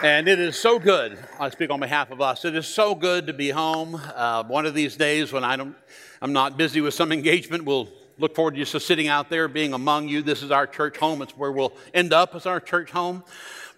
And 0.00 0.28
it 0.28 0.38
is 0.38 0.56
so 0.56 0.78
good. 0.78 1.18
I 1.40 1.50
speak 1.50 1.70
on 1.70 1.80
behalf 1.80 2.12
of 2.12 2.20
us. 2.20 2.44
It 2.44 2.54
is 2.54 2.68
so 2.68 2.94
good 2.94 3.26
to 3.26 3.32
be 3.32 3.50
home. 3.50 4.00
Uh, 4.14 4.44
one 4.44 4.64
of 4.64 4.72
these 4.72 4.94
days, 4.94 5.32
when 5.32 5.42
I 5.42 5.56
don't, 5.56 5.74
I'm 6.22 6.32
not 6.32 6.56
busy 6.56 6.80
with 6.80 6.94
some 6.94 7.10
engagement, 7.18 7.64
we'll 7.64 7.88
look 8.16 8.36
forward 8.36 8.54
to 8.54 8.64
just 8.64 8.86
sitting 8.86 9.08
out 9.08 9.28
there, 9.28 9.48
being 9.48 9.72
among 9.72 10.06
you. 10.06 10.22
This 10.22 10.44
is 10.44 10.52
our 10.52 10.68
church 10.68 10.98
home. 10.98 11.20
It's 11.20 11.36
where 11.36 11.50
we'll 11.50 11.72
end 11.92 12.12
up 12.12 12.36
as 12.36 12.46
our 12.46 12.60
church 12.60 12.92
home. 12.92 13.24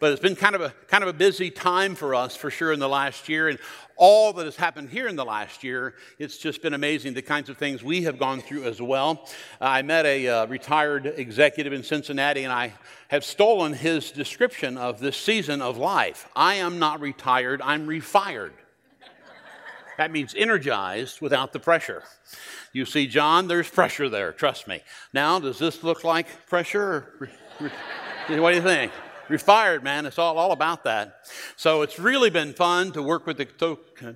But 0.00 0.12
it's 0.12 0.21
been 0.21 0.34
kind 0.34 0.54
of 0.54 0.62
a 0.62 0.74
kind 0.88 1.04
of 1.04 1.08
a 1.08 1.12
busy 1.12 1.51
time 1.51 1.94
for 1.94 2.14
us 2.14 2.35
for 2.35 2.50
sure 2.50 2.72
in 2.72 2.80
the 2.80 2.88
last 2.88 3.28
year, 3.28 3.49
and 3.49 3.58
all 3.96 4.32
that 4.32 4.46
has 4.46 4.56
happened 4.56 4.88
here 4.88 5.06
in 5.08 5.14
the 5.14 5.26
last 5.26 5.62
year, 5.62 5.94
it's 6.19 6.38
just 6.38 6.62
been 6.62 6.72
amazing 6.72 7.12
the 7.12 7.21
kinds 7.21 7.50
of 7.50 7.58
things 7.58 7.85
we 7.85 8.04
have 8.04 8.18
gone 8.18 8.40
through 8.40 8.64
as 8.64 8.81
well. 8.81 9.28
I 9.60 9.82
met 9.82 10.06
a 10.06 10.26
uh, 10.26 10.46
retired 10.46 11.04
executive 11.04 11.74
in 11.74 11.82
Cincinnati, 11.82 12.44
and 12.44 12.53
I 12.53 12.72
have 13.08 13.26
stolen 13.26 13.74
his 13.74 14.10
description 14.10 14.78
of 14.78 15.00
this 15.00 15.18
season 15.18 15.60
of 15.60 15.76
life. 15.76 16.27
I 16.34 16.55
am 16.55 16.78
not 16.78 17.01
retired, 17.01 17.60
I'm 17.60 17.87
refired. 17.87 18.52
That 19.98 20.10
means 20.10 20.34
energized 20.34 21.20
without 21.20 21.52
the 21.52 21.60
pressure. 21.60 22.04
You 22.73 22.87
see, 22.87 23.06
John, 23.06 23.48
there's 23.48 23.68
pressure 23.68 24.09
there, 24.09 24.32
trust 24.32 24.66
me. 24.66 24.80
Now, 25.12 25.38
does 25.38 25.59
this 25.59 25.84
look 25.84 26.04
like 26.04 26.46
pressure? 26.46 27.28
what 27.59 28.51
do 28.51 28.56
you 28.56 28.62
think? 28.62 28.92
Refired, 29.30 29.84
man. 29.84 30.06
It's 30.06 30.18
all, 30.18 30.36
all 30.38 30.50
about 30.50 30.82
that. 30.84 31.20
So 31.54 31.82
it's 31.82 32.00
really 32.00 32.30
been 32.30 32.52
fun 32.52 32.90
to 32.92 33.02
work 33.02 33.26
with 33.26 33.36
the, 33.36 33.46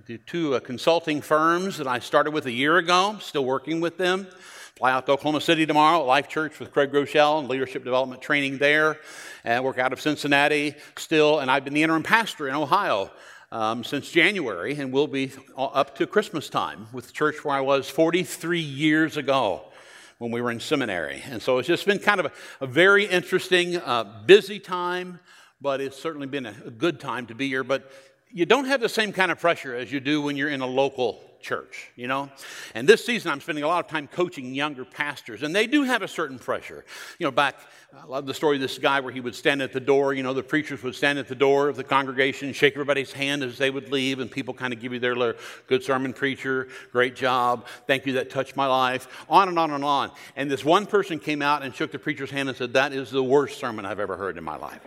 the 0.07 0.19
two 0.19 0.57
uh, 0.57 0.61
consulting 0.61 1.21
firms 1.21 1.79
that 1.79 1.87
I 1.87 2.01
started 2.01 2.33
with 2.33 2.47
a 2.47 2.53
year 2.53 2.79
ago, 2.79 3.19
still 3.21 3.45
working 3.45 3.81
with 3.81 3.97
them. 3.97 4.27
Fly 4.75 4.91
out 4.91 5.07
to 5.07 5.13
Oklahoma 5.13 5.41
City 5.41 5.67
tomorrow, 5.67 6.05
Life 6.05 6.27
Church 6.27 6.59
with 6.59 6.73
Craig 6.73 6.91
Groeschel 6.91 7.39
and 7.39 7.49
leadership 7.49 7.85
development 7.85 8.23
training 8.23 8.59
there, 8.59 8.99
and 9.45 9.63
work 9.63 9.79
out 9.79 9.93
of 9.93 10.01
Cincinnati 10.01 10.75
still. 10.97 11.39
And 11.39 11.49
I've 11.49 11.63
been 11.63 11.75
the 11.75 11.85
interim 11.85 12.03
pastor 12.03 12.49
in 12.49 12.57
Ohio 12.57 13.09
um, 13.53 13.85
since 13.85 14.11
January, 14.11 14.75
and 14.75 14.93
will 14.93 15.07
be 15.07 15.31
up 15.57 15.97
to 15.99 16.09
Christmas 16.09 16.49
time 16.49 16.89
with 16.93 17.07
the 17.07 17.13
church 17.13 17.45
where 17.45 17.55
I 17.55 17.61
was 17.61 17.89
43 17.89 18.59
years 18.59 19.17
ago 19.17 19.71
when 20.19 20.31
we 20.31 20.41
were 20.41 20.51
in 20.51 20.61
seminary. 20.61 21.23
And 21.27 21.43
so 21.43 21.59
it's 21.59 21.69
just 21.69 21.87
been 21.87 21.99
kind 21.99 22.21
of 22.21 22.27
a, 22.27 22.33
a 22.65 22.67
very 22.67 23.05
interesting, 23.05 23.77
uh, 23.77 24.23
busy 24.27 24.59
time, 24.59 25.21
but 25.61 25.81
it's 25.81 26.01
certainly 26.01 26.27
been 26.27 26.47
a, 26.47 26.55
a 26.67 26.71
good 26.71 27.01
time 27.01 27.27
to 27.27 27.35
be 27.35 27.49
here. 27.49 27.65
But 27.65 27.91
you 28.31 28.47
don't 28.47 28.67
have 28.67 28.81
the 28.81 28.89
same 28.89 29.13
kind 29.13 29.31
of 29.31 29.39
pressure 29.39 29.75
as 29.75 29.93
you 29.93 30.01
do 30.01 30.23
when 30.23 30.37
you're 30.37 30.49
in 30.49 30.61
a 30.61 30.67
local 30.67 31.21
church, 31.45 31.93
you 31.95 32.09
know? 32.09 32.31
And 32.75 32.89
this 32.89 33.05
season, 33.05 33.31
I'm 33.31 33.41
spending 33.41 33.63
a 33.63 33.69
lot 33.69 33.85
of 33.85 33.91
time 33.91 34.09
coaching 34.09 34.55
younger 34.55 34.85
pastors, 34.85 35.43
and 35.43 35.55
they 35.55 35.67
do 35.67 35.85
have 35.85 36.03
a 36.03 36.09
certain 36.09 36.39
pressure. 36.39 36.85
You 37.19 37.27
know, 37.27 37.31
back, 37.31 37.57
I 37.97 38.07
love 38.07 38.27
the 38.27 38.35
story 38.35 38.57
of 38.57 38.63
this 38.63 38.79
guy 38.79 38.99
where 39.01 39.13
he 39.13 39.21
would 39.21 39.35
stand 39.35 39.63
at 39.63 39.73
the 39.73 39.81
door, 39.81 40.15
you 40.15 40.23
know, 40.23 40.35
the 40.35 40.43
preachers 40.43 40.83
would 40.83 40.95
stand 40.95 41.19
at 41.19 41.29
the 41.29 41.35
door 41.35 41.69
of 41.69 41.77
the 41.77 41.85
congregation, 41.85 42.53
shake 42.53 42.73
everybody's 42.75 43.13
hand 43.13 43.45
as 43.45 43.59
they 43.59 43.71
would 43.71 43.93
leave, 43.93 44.19
and 44.19 44.31
people 44.31 44.55
kind 44.55 44.73
of 44.73 44.81
give 44.81 44.93
you 44.93 44.99
their 44.99 45.15
little 45.15 45.41
good 45.69 45.85
sermon 45.85 46.13
preacher, 46.13 46.69
great 46.91 47.15
job, 47.15 47.67
thank 47.87 48.07
you, 48.07 48.15
that 48.15 48.31
touched 48.31 48.57
my 48.57 48.67
life, 48.67 49.07
on 49.29 49.49
and 49.49 49.59
on 49.59 49.71
and 49.71 49.85
on. 49.85 50.11
And 50.35 50.51
this 50.51 50.65
one 50.65 50.87
person 50.87 51.19
came 51.19 51.43
out 51.43 51.63
and 51.63 51.75
shook 51.75 51.93
the 51.93 51.99
preacher's 51.99 52.31
hand 52.31 52.49
and 52.49 52.57
said, 52.57 52.73
That 52.73 52.93
is 52.93 53.11
the 53.11 53.23
worst 53.23 53.59
sermon 53.59 53.85
I've 53.85 54.01
ever 54.01 54.17
heard 54.17 54.39
in 54.39 54.45
my 54.45 54.57
life. 54.57 54.81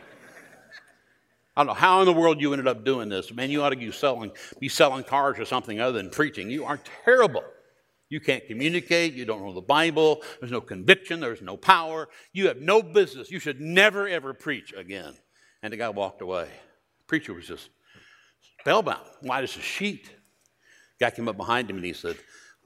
I 1.57 1.61
don't 1.61 1.67
know 1.69 1.73
how 1.73 2.01
in 2.01 2.05
the 2.05 2.13
world 2.13 2.39
you 2.39 2.53
ended 2.53 2.67
up 2.67 2.85
doing 2.85 3.09
this. 3.09 3.33
Man, 3.33 3.49
you 3.49 3.63
ought 3.63 3.71
to 3.71 3.75
be 3.75 3.91
selling, 3.91 4.31
be 4.59 4.69
selling 4.69 5.03
cars 5.03 5.39
or 5.39 5.45
something 5.45 5.81
other 5.81 5.97
than 5.97 6.11
preaching. 6.11 6.51
You 6.51 6.65
are 6.65 6.79
terrible. 7.03 7.43
You 8.09 8.19
can't 8.19 8.45
communicate. 8.45 9.15
You 9.15 9.25
don't 9.25 9.41
know 9.43 9.53
the 9.53 9.61
Bible. 9.61 10.21
There's 10.39 10.51
no 10.51 10.61
conviction. 10.61 11.19
There's 11.19 11.41
no 11.41 11.57
power. 11.57 12.09
You 12.31 12.47
have 12.47 12.61
no 12.61 12.83
business. 12.83 13.31
You 13.31 13.39
should 13.39 13.59
never, 13.59 14.07
ever 14.07 14.35
preach 14.35 14.71
again. 14.77 15.15
And 15.63 15.73
the 15.73 15.77
guy 15.77 15.89
walked 15.89 16.21
away. 16.21 16.47
Preacher 17.07 17.33
was 17.33 17.47
just 17.47 17.69
spellbound. 18.59 19.07
White 19.21 19.43
as 19.43 19.57
a 19.57 19.61
sheet. 19.61 20.11
Guy 20.99 21.09
came 21.09 21.27
up 21.27 21.37
behind 21.37 21.71
him 21.71 21.77
and 21.77 21.85
he 21.85 21.93
said, 21.93 22.17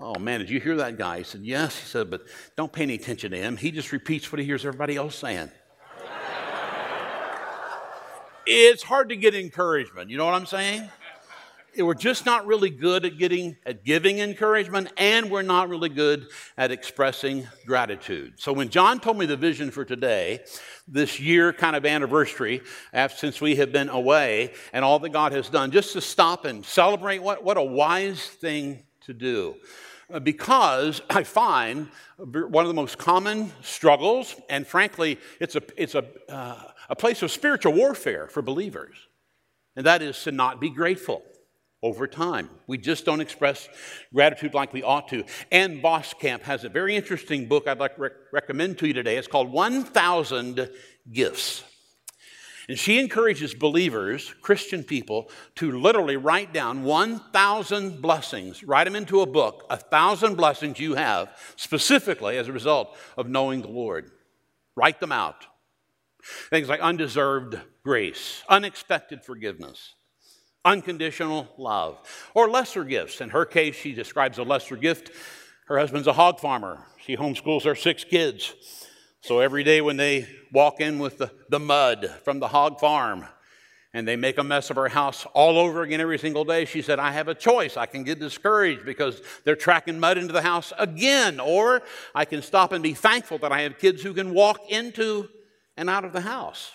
Oh 0.01 0.19
man, 0.19 0.41
did 0.41 0.49
you 0.49 0.59
hear 0.59 0.75
that 0.75 0.97
guy? 0.97 1.19
He 1.19 1.23
said, 1.23 1.41
Yes. 1.45 1.79
He 1.79 1.85
said, 1.85 2.09
But 2.11 2.23
don't 2.57 2.73
pay 2.73 2.83
any 2.83 2.95
attention 2.95 3.31
to 3.31 3.37
him. 3.37 3.55
He 3.55 3.71
just 3.71 3.93
repeats 3.93 4.29
what 4.33 4.39
he 4.39 4.45
hears 4.45 4.65
everybody 4.65 4.97
else 4.97 5.15
saying 5.15 5.49
it's 8.51 8.83
hard 8.83 9.09
to 9.09 9.15
get 9.15 9.33
encouragement. 9.33 10.09
You 10.09 10.17
know 10.17 10.25
what 10.25 10.33
I'm 10.33 10.45
saying? 10.45 10.89
We're 11.77 11.93
just 11.93 12.25
not 12.25 12.45
really 12.45 12.69
good 12.69 13.05
at 13.05 13.17
getting 13.17 13.55
at 13.65 13.85
giving 13.85 14.19
encouragement, 14.19 14.91
and 14.97 15.31
we're 15.31 15.41
not 15.41 15.69
really 15.69 15.87
good 15.87 16.27
at 16.57 16.69
expressing 16.69 17.47
gratitude. 17.65 18.33
So 18.35 18.51
when 18.51 18.67
John 18.67 18.99
told 18.99 19.17
me 19.17 19.25
the 19.25 19.37
vision 19.37 19.71
for 19.71 19.85
today, 19.85 20.41
this 20.85 21.17
year 21.17 21.53
kind 21.53 21.77
of 21.77 21.85
anniversary, 21.85 22.61
since 23.15 23.39
we 23.39 23.55
have 23.55 23.71
been 23.71 23.87
away, 23.87 24.53
and 24.73 24.83
all 24.83 24.99
that 24.99 25.13
God 25.13 25.31
has 25.31 25.47
done, 25.47 25.71
just 25.71 25.93
to 25.93 26.01
stop 26.01 26.43
and 26.43 26.65
celebrate 26.65 27.19
what, 27.19 27.41
what 27.41 27.55
a 27.55 27.63
wise 27.63 28.21
thing 28.21 28.83
to 29.05 29.13
do 29.13 29.55
uh, 30.11 30.19
because 30.19 31.01
I 31.09 31.23
find 31.23 31.87
one 32.17 32.65
of 32.65 32.67
the 32.67 32.73
most 32.73 32.97
common 32.97 33.51
struggles, 33.61 34.35
and 34.49 34.67
frankly, 34.67 35.19
it's 35.39 35.55
a, 35.55 35.61
it's 35.77 35.95
a, 35.95 36.05
uh, 36.29 36.63
a 36.91 36.95
place 36.95 37.21
of 37.23 37.31
spiritual 37.31 37.71
warfare 37.71 38.27
for 38.27 38.41
believers, 38.41 38.95
and 39.77 39.85
that 39.85 40.01
is 40.01 40.21
to 40.23 40.31
not 40.31 40.59
be 40.59 40.69
grateful 40.69 41.23
over 41.81 42.05
time. 42.05 42.49
We 42.67 42.77
just 42.77 43.05
don't 43.05 43.21
express 43.21 43.69
gratitude 44.13 44.53
like 44.53 44.73
we 44.73 44.83
ought 44.83 45.07
to. 45.07 45.23
Ann 45.51 45.81
Voskamp 45.81 46.41
has 46.41 46.65
a 46.65 46.69
very 46.69 46.95
interesting 46.95 47.47
book 47.47 47.65
I'd 47.65 47.79
like 47.79 47.95
to 47.95 48.01
rec- 48.01 48.11
recommend 48.33 48.77
to 48.79 48.87
you 48.87 48.93
today. 48.93 49.15
It's 49.17 49.27
called 49.27 49.51
1000 49.51 50.69
Gifts. 51.11 51.63
And 52.67 52.77
she 52.77 52.99
encourages 52.99 53.53
believers, 53.55 54.33
Christian 54.41 54.83
people, 54.83 55.31
to 55.55 55.71
literally 55.71 56.17
write 56.17 56.53
down 56.53 56.83
1,000 56.83 58.01
blessings, 58.01 58.63
write 58.63 58.83
them 58.83 58.95
into 58.95 59.21
a 59.21 59.25
book, 59.25 59.65
a 59.69 59.77
thousand 59.77 60.35
blessings 60.35 60.79
you 60.79 60.95
have 60.95 61.35
specifically 61.55 62.37
as 62.37 62.49
a 62.49 62.53
result 62.53 62.95
of 63.17 63.27
knowing 63.27 63.61
the 63.61 63.69
Lord. 63.69 64.11
Write 64.75 64.99
them 64.99 65.11
out. 65.11 65.47
Things 66.49 66.69
like 66.69 66.79
undeserved 66.79 67.59
grace, 67.83 68.43
unexpected 68.47 69.23
forgiveness, 69.23 69.95
unconditional 70.63 71.47
love, 71.57 71.97
or 72.33 72.49
lesser 72.49 72.83
gifts. 72.83 73.21
In 73.21 73.29
her 73.29 73.45
case, 73.45 73.75
she 73.75 73.93
describes 73.93 74.37
a 74.37 74.43
lesser 74.43 74.75
gift. 74.75 75.11
Her 75.67 75.79
husband's 75.79 76.07
a 76.07 76.13
hog 76.13 76.39
farmer. 76.39 76.85
She 77.05 77.17
homeschools 77.17 77.63
her 77.63 77.75
six 77.75 78.03
kids. 78.03 78.53
So 79.21 79.39
every 79.39 79.63
day 79.63 79.81
when 79.81 79.97
they 79.97 80.27
walk 80.51 80.81
in 80.81 80.99
with 80.99 81.17
the, 81.19 81.31
the 81.49 81.59
mud 81.59 82.09
from 82.23 82.39
the 82.39 82.47
hog 82.47 82.79
farm 82.79 83.25
and 83.93 84.07
they 84.07 84.15
make 84.15 84.37
a 84.37 84.43
mess 84.43 84.69
of 84.69 84.77
her 84.77 84.87
house 84.87 85.27
all 85.33 85.59
over 85.59 85.83
again 85.83 86.01
every 86.01 86.17
single 86.17 86.43
day, 86.43 86.65
she 86.65 86.81
said, 86.81 86.97
I 86.97 87.11
have 87.11 87.27
a 87.27 87.35
choice. 87.35 87.77
I 87.77 87.85
can 87.85 88.03
get 88.03 88.19
discouraged 88.19 88.85
because 88.85 89.21
they're 89.43 89.55
tracking 89.55 89.99
mud 89.99 90.17
into 90.17 90.33
the 90.33 90.41
house 90.41 90.73
again, 90.79 91.39
or 91.39 91.83
I 92.15 92.25
can 92.25 92.41
stop 92.41 92.71
and 92.71 92.81
be 92.81 92.93
thankful 92.93 93.37
that 93.39 93.51
I 93.51 93.61
have 93.61 93.77
kids 93.77 94.01
who 94.01 94.13
can 94.13 94.33
walk 94.33 94.61
into 94.69 95.29
and 95.77 95.89
out 95.89 96.05
of 96.05 96.13
the 96.13 96.21
house. 96.21 96.71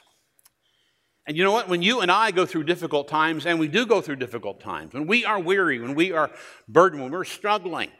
And 1.27 1.37
you 1.37 1.43
know 1.43 1.53
what? 1.53 1.69
When 1.69 1.83
you 1.83 2.01
and 2.01 2.11
I 2.11 2.31
go 2.31 2.47
through 2.47 2.65
difficult 2.65 3.09
times, 3.09 3.47
and 3.47 3.59
we 3.59 3.69
do 3.69 3.84
go 3.84 4.01
through 4.01 4.17
difficult 4.17 4.61
times, 4.61 4.95
when 4.95 5.07
we 5.07 5.25
are 5.25 5.41
weary, 5.41 5.81
when 5.81 5.95
we 5.95 6.12
are 6.12 6.31
burdened, 6.69 7.03
when 7.03 7.11
we're 7.11 7.25
struggling, 7.25 7.91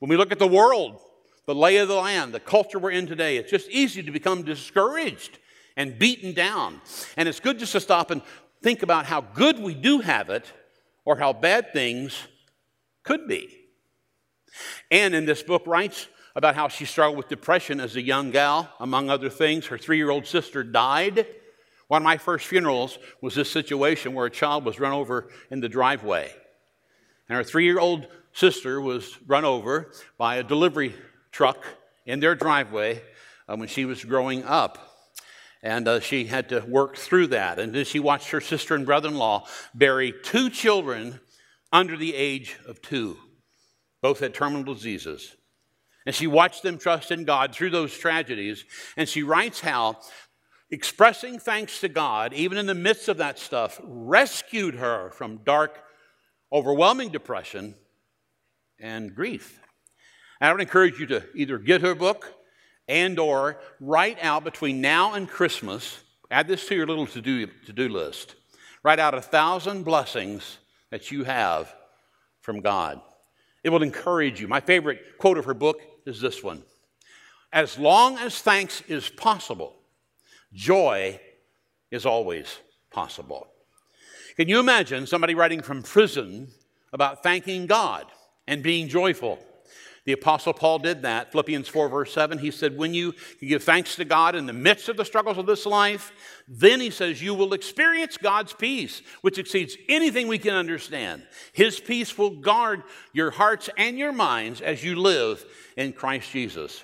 when 0.00 0.08
we 0.08 0.16
look 0.16 0.32
at 0.32 0.38
the 0.38 0.48
world, 0.48 1.00
the 1.46 1.54
lay 1.54 1.76
of 1.76 1.88
the 1.88 1.94
land, 1.94 2.32
the 2.32 2.40
culture 2.40 2.78
we're 2.78 2.90
in 2.90 3.06
today, 3.06 3.36
it's 3.36 3.50
just 3.50 3.70
easy 3.70 4.02
to 4.02 4.10
become 4.10 4.42
discouraged 4.42 5.38
and 5.76 5.98
beaten 5.98 6.32
down. 6.32 6.80
And 7.16 7.28
it's 7.28 7.40
good 7.40 7.58
just 7.58 7.72
to 7.72 7.80
stop 7.80 8.10
and 8.10 8.20
think 8.62 8.82
about 8.82 9.06
how 9.06 9.20
good 9.20 9.58
we 9.58 9.74
do 9.74 10.00
have 10.00 10.28
it 10.28 10.52
or 11.04 11.16
how 11.16 11.32
bad 11.32 11.72
things 11.72 12.16
could 13.04 13.28
be. 13.28 13.48
And 14.90 15.14
in 15.14 15.24
this 15.24 15.42
book 15.42 15.66
writes 15.66 16.08
about 16.34 16.54
how 16.54 16.68
she 16.68 16.84
struggled 16.84 17.18
with 17.18 17.28
depression 17.28 17.80
as 17.80 17.96
a 17.96 18.02
young 18.02 18.30
gal, 18.30 18.72
among 18.80 19.10
other 19.10 19.28
things. 19.28 19.66
Her 19.66 19.78
three 19.78 19.96
year 19.96 20.10
old 20.10 20.26
sister 20.26 20.62
died. 20.62 21.26
One 21.88 22.02
of 22.02 22.04
my 22.04 22.18
first 22.18 22.46
funerals 22.46 22.98
was 23.20 23.34
this 23.34 23.50
situation 23.50 24.14
where 24.14 24.26
a 24.26 24.30
child 24.30 24.64
was 24.64 24.78
run 24.78 24.92
over 24.92 25.28
in 25.50 25.60
the 25.60 25.68
driveway. 25.68 26.32
And 27.28 27.36
her 27.36 27.44
three 27.44 27.64
year 27.64 27.80
old 27.80 28.06
sister 28.32 28.80
was 28.80 29.18
run 29.26 29.44
over 29.44 29.92
by 30.16 30.36
a 30.36 30.42
delivery 30.42 30.94
truck 31.32 31.64
in 32.06 32.20
their 32.20 32.34
driveway 32.34 33.02
uh, 33.48 33.56
when 33.56 33.68
she 33.68 33.84
was 33.84 34.04
growing 34.04 34.44
up. 34.44 34.78
And 35.62 35.86
uh, 35.86 36.00
she 36.00 36.24
had 36.24 36.48
to 36.50 36.60
work 36.60 36.96
through 36.96 37.28
that. 37.28 37.58
And 37.58 37.74
then 37.74 37.84
she 37.84 37.98
watched 37.98 38.30
her 38.30 38.40
sister 38.40 38.74
and 38.74 38.86
brother 38.86 39.08
in 39.08 39.16
law 39.16 39.46
bury 39.74 40.14
two 40.22 40.48
children 40.48 41.20
under 41.72 41.96
the 41.96 42.14
age 42.14 42.56
of 42.66 42.80
two. 42.80 43.18
Both 44.00 44.20
had 44.20 44.32
terminal 44.32 44.74
diseases. 44.74 45.36
And 46.06 46.14
she 46.14 46.26
watched 46.26 46.62
them 46.62 46.78
trust 46.78 47.10
in 47.10 47.24
God 47.24 47.54
through 47.54 47.70
those 47.70 47.96
tragedies. 47.96 48.64
And 48.96 49.08
she 49.08 49.22
writes 49.22 49.60
how 49.60 49.98
expressing 50.70 51.38
thanks 51.38 51.80
to 51.80 51.88
God, 51.88 52.32
even 52.32 52.56
in 52.56 52.66
the 52.66 52.74
midst 52.74 53.08
of 53.08 53.18
that 53.18 53.38
stuff, 53.38 53.80
rescued 53.82 54.76
her 54.76 55.10
from 55.10 55.38
dark, 55.38 55.78
overwhelming 56.52 57.10
depression 57.10 57.74
and 58.78 59.14
grief. 59.14 59.60
And 60.40 60.48
I 60.48 60.52
would 60.52 60.62
encourage 60.62 60.98
you 60.98 61.06
to 61.06 61.24
either 61.34 61.58
get 61.58 61.82
her 61.82 61.94
book 61.94 62.32
and 62.88 63.18
or 63.18 63.60
write 63.78 64.18
out 64.22 64.42
between 64.42 64.80
now 64.80 65.14
and 65.14 65.28
Christmas, 65.28 65.98
add 66.30 66.48
this 66.48 66.66
to 66.68 66.74
your 66.74 66.86
little 66.86 67.06
to-do, 67.06 67.46
to-do 67.66 67.88
list. 67.88 68.36
Write 68.82 68.98
out 68.98 69.14
a 69.14 69.20
thousand 69.20 69.84
blessings 69.84 70.58
that 70.90 71.10
you 71.10 71.24
have 71.24 71.74
from 72.40 72.60
God. 72.60 73.00
It 73.62 73.68
will 73.68 73.82
encourage 73.82 74.40
you. 74.40 74.48
My 74.48 74.60
favorite 74.60 75.18
quote 75.18 75.36
of 75.36 75.44
her 75.44 75.54
book 75.54 75.82
is 76.10 76.20
this 76.20 76.42
one 76.42 76.62
As 77.52 77.78
long 77.78 78.18
as 78.18 78.42
thanks 78.42 78.82
is 78.82 79.08
possible, 79.08 79.76
joy 80.52 81.18
is 81.90 82.04
always 82.04 82.58
possible. 82.90 83.46
Can 84.36 84.48
you 84.48 84.60
imagine 84.60 85.06
somebody 85.06 85.34
writing 85.34 85.62
from 85.62 85.82
prison 85.82 86.48
about 86.92 87.22
thanking 87.22 87.66
God 87.66 88.06
and 88.46 88.62
being 88.62 88.88
joyful? 88.88 89.38
The 90.06 90.12
Apostle 90.12 90.54
Paul 90.54 90.78
did 90.78 91.02
that. 91.02 91.30
Philippians 91.30 91.68
4, 91.68 91.88
verse 91.88 92.12
7, 92.12 92.38
he 92.38 92.50
said, 92.50 92.76
When 92.76 92.94
you 92.94 93.14
give 93.40 93.62
thanks 93.62 93.96
to 93.96 94.04
God 94.04 94.34
in 94.34 94.46
the 94.46 94.52
midst 94.52 94.88
of 94.88 94.96
the 94.96 95.04
struggles 95.04 95.36
of 95.36 95.46
this 95.46 95.66
life, 95.66 96.12
then 96.48 96.80
he 96.80 96.90
says, 96.90 97.22
You 97.22 97.34
will 97.34 97.52
experience 97.52 98.16
God's 98.16 98.52
peace, 98.52 99.02
which 99.20 99.38
exceeds 99.38 99.76
anything 99.88 100.26
we 100.26 100.38
can 100.38 100.54
understand. 100.54 101.26
His 101.52 101.78
peace 101.78 102.16
will 102.16 102.40
guard 102.40 102.82
your 103.12 103.30
hearts 103.30 103.68
and 103.76 103.98
your 103.98 104.12
minds 104.12 104.60
as 104.60 104.82
you 104.82 104.96
live 104.96 105.44
in 105.76 105.92
Christ 105.92 106.30
Jesus. 106.30 106.82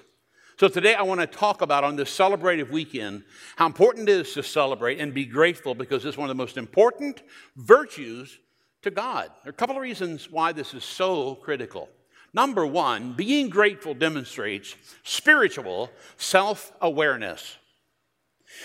So 0.59 0.69
today 0.69 0.95
I 0.95 1.03
want 1.03 1.21
to 1.21 1.27
talk 1.27 1.61
about 1.61 1.85
on 1.85 1.97
this 1.97 2.17
celebrative 2.17 2.71
weekend 2.71 3.25
how 3.57 3.67
important 3.67 4.09
it 4.09 4.13
is 4.13 4.33
to 4.35 4.43
celebrate 4.43 5.01
and 5.01 5.13
be 5.13 5.27
grateful 5.27 5.75
because 5.75 6.05
it's 6.05 6.17
one 6.17 6.31
of 6.31 6.37
the 6.37 6.43
most 6.43 6.57
important 6.57 7.23
virtues 7.57 8.39
to 8.81 8.91
God. 8.91 9.31
There 9.43 9.51
are 9.51 9.51
a 9.51 9.53
couple 9.53 9.77
of 9.77 9.83
reasons 9.83 10.31
why 10.31 10.53
this 10.53 10.73
is 10.73 10.83
so 10.83 11.35
critical. 11.35 11.91
Number 12.37 12.67
one, 12.67 13.15
being 13.15 13.49
grateful 13.49 13.95
demonstrates 13.95 14.75
spiritual 15.05 15.91
self 16.19 16.71
awareness. 16.83 17.57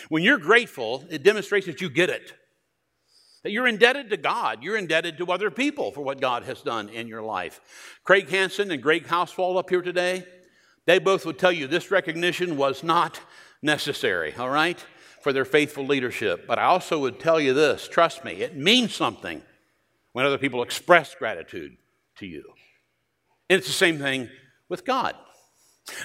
When 0.10 0.24
you're 0.24 0.38
grateful, 0.38 1.06
it 1.10 1.24
demonstrates 1.24 1.68
that 1.68 1.80
you 1.80 1.90
get 1.90 2.10
it. 2.10 2.34
That 3.44 3.52
you're 3.52 3.68
indebted 3.68 4.10
to 4.10 4.18
God. 4.18 4.62
You're 4.62 4.76
indebted 4.76 5.18
to 5.18 5.32
other 5.32 5.50
people 5.50 5.94
for 5.94 6.02
what 6.02 6.20
God 6.20 6.44
has 6.44 6.62
done 6.62 6.90
in 6.90 7.08
your 7.08 7.22
life. 7.22 7.62
Craig 8.04 8.28
Hansen 8.28 8.72
and 8.72 8.84
Greg 8.84 9.06
Housefall 9.08 9.58
up 9.58 9.70
here 9.70 9.82
today, 9.82 10.26
they 10.86 11.00
both 11.00 11.26
would 11.26 11.40
tell 11.40 11.52
you 11.52 11.66
this 11.66 11.92
recognition 11.92 12.58
was 12.58 12.84
not 12.84 13.22
necessary, 13.62 14.36
all 14.36 14.50
right, 14.50 14.84
for 15.22 15.32
their 15.32 15.46
faithful 15.46 15.86
leadership. 15.86 16.46
But 16.46 16.60
I 16.60 16.66
also 16.66 17.00
would 17.00 17.22
tell 17.22 17.40
you 17.40 17.54
this 17.54 17.88
trust 17.88 18.26
me, 18.26 18.34
it 18.34 18.58
means 18.58 18.94
something 18.94 19.42
when 20.12 20.26
other 20.26 20.38
people 20.38 20.62
express 20.62 21.16
gratitude 21.16 21.78
to 22.18 22.26
you. 22.26 22.44
And 23.52 23.58
it's 23.58 23.68
the 23.68 23.74
same 23.74 24.00
thing 24.00 24.30
with 24.70 24.86
God. 24.86 25.14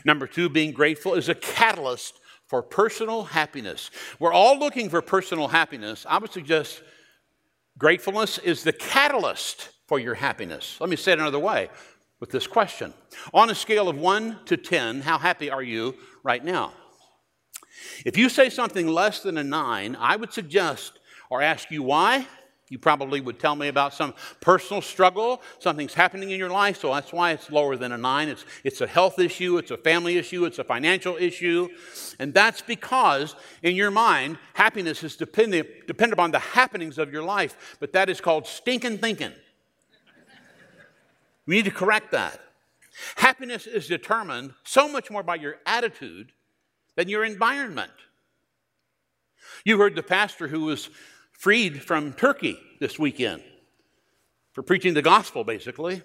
Number 0.04 0.26
two, 0.26 0.48
being 0.48 0.72
grateful 0.72 1.14
is 1.14 1.28
a 1.28 1.34
catalyst 1.37 2.19
for 2.48 2.60
personal 2.60 3.22
happiness. 3.22 3.93
We're 4.19 4.32
all 4.32 4.58
looking 4.58 4.90
for 4.90 5.00
personal 5.00 5.46
happiness. 5.46 6.04
I 6.08 6.19
would 6.19 6.32
suggest 6.32 6.82
gratefulness 7.78 8.38
is 8.38 8.64
the 8.64 8.72
catalyst 8.72 9.69
for 9.87 10.00
your 10.00 10.14
happiness. 10.14 10.76
Let 10.81 10.90
me 10.90 10.96
say 10.96 11.12
it 11.12 11.20
another 11.20 11.38
way 11.38 11.69
with 12.19 12.32
this 12.32 12.48
question. 12.48 12.93
On 13.32 13.49
a 13.49 13.54
scale 13.54 13.88
of 13.88 13.96
1 13.96 14.40
to 14.46 14.56
10, 14.56 15.02
how 15.02 15.16
happy 15.16 15.49
are 15.49 15.62
you 15.62 15.94
right 16.25 16.44
now? 16.44 16.72
If 18.04 18.19
you 18.19 18.28
say 18.28 18.50
something 18.50 18.88
less 18.88 19.20
than 19.20 19.38
a 19.38 19.44
9, 19.44 19.96
I 20.00 20.16
would 20.16 20.32
suggest 20.32 20.99
or 21.31 21.42
ask 21.42 21.70
you 21.70 21.84
why 21.84 22.26
you 22.68 22.78
probably 22.78 23.20
would 23.20 23.38
tell 23.38 23.54
me 23.54 23.68
about 23.68 23.94
some 23.94 24.12
personal 24.40 24.82
struggle, 24.82 25.40
something's 25.60 25.94
happening 25.94 26.30
in 26.30 26.38
your 26.38 26.50
life, 26.50 26.80
so 26.80 26.92
that's 26.92 27.12
why 27.12 27.30
it's 27.30 27.50
lower 27.50 27.76
than 27.76 27.92
a 27.92 27.98
nine. 27.98 28.28
It's, 28.28 28.44
it's 28.64 28.80
a 28.80 28.88
health 28.88 29.20
issue, 29.20 29.56
it's 29.58 29.70
a 29.70 29.76
family 29.76 30.16
issue, 30.16 30.44
it's 30.44 30.58
a 30.58 30.64
financial 30.64 31.16
issue. 31.16 31.68
And 32.18 32.34
that's 32.34 32.62
because 32.62 33.36
in 33.62 33.76
your 33.76 33.92
mind, 33.92 34.38
happiness 34.54 35.04
is 35.04 35.14
dependent, 35.14 35.68
dependent 35.86 36.14
upon 36.14 36.32
the 36.32 36.40
happenings 36.40 36.98
of 36.98 37.12
your 37.12 37.22
life, 37.22 37.76
but 37.78 37.92
that 37.92 38.10
is 38.10 38.20
called 38.20 38.48
stinking 38.48 38.98
thinking. 38.98 39.32
We 41.46 41.56
need 41.56 41.66
to 41.66 41.70
correct 41.70 42.10
that. 42.10 42.40
Happiness 43.14 43.68
is 43.68 43.86
determined 43.86 44.54
so 44.64 44.88
much 44.88 45.10
more 45.10 45.22
by 45.22 45.36
your 45.36 45.58
attitude 45.66 46.32
than 46.96 47.08
your 47.08 47.24
environment. 47.24 47.92
You 49.64 49.78
heard 49.78 49.94
the 49.94 50.02
pastor 50.02 50.48
who 50.48 50.62
was 50.62 50.90
freed 51.38 51.83
from 51.83 52.12
Turkey 52.12 52.59
this 52.81 52.99
weekend 52.99 53.43
for 54.53 54.62
preaching 54.62 54.94
the 54.94 55.03
gospel, 55.03 55.44
basically. 55.44 56.03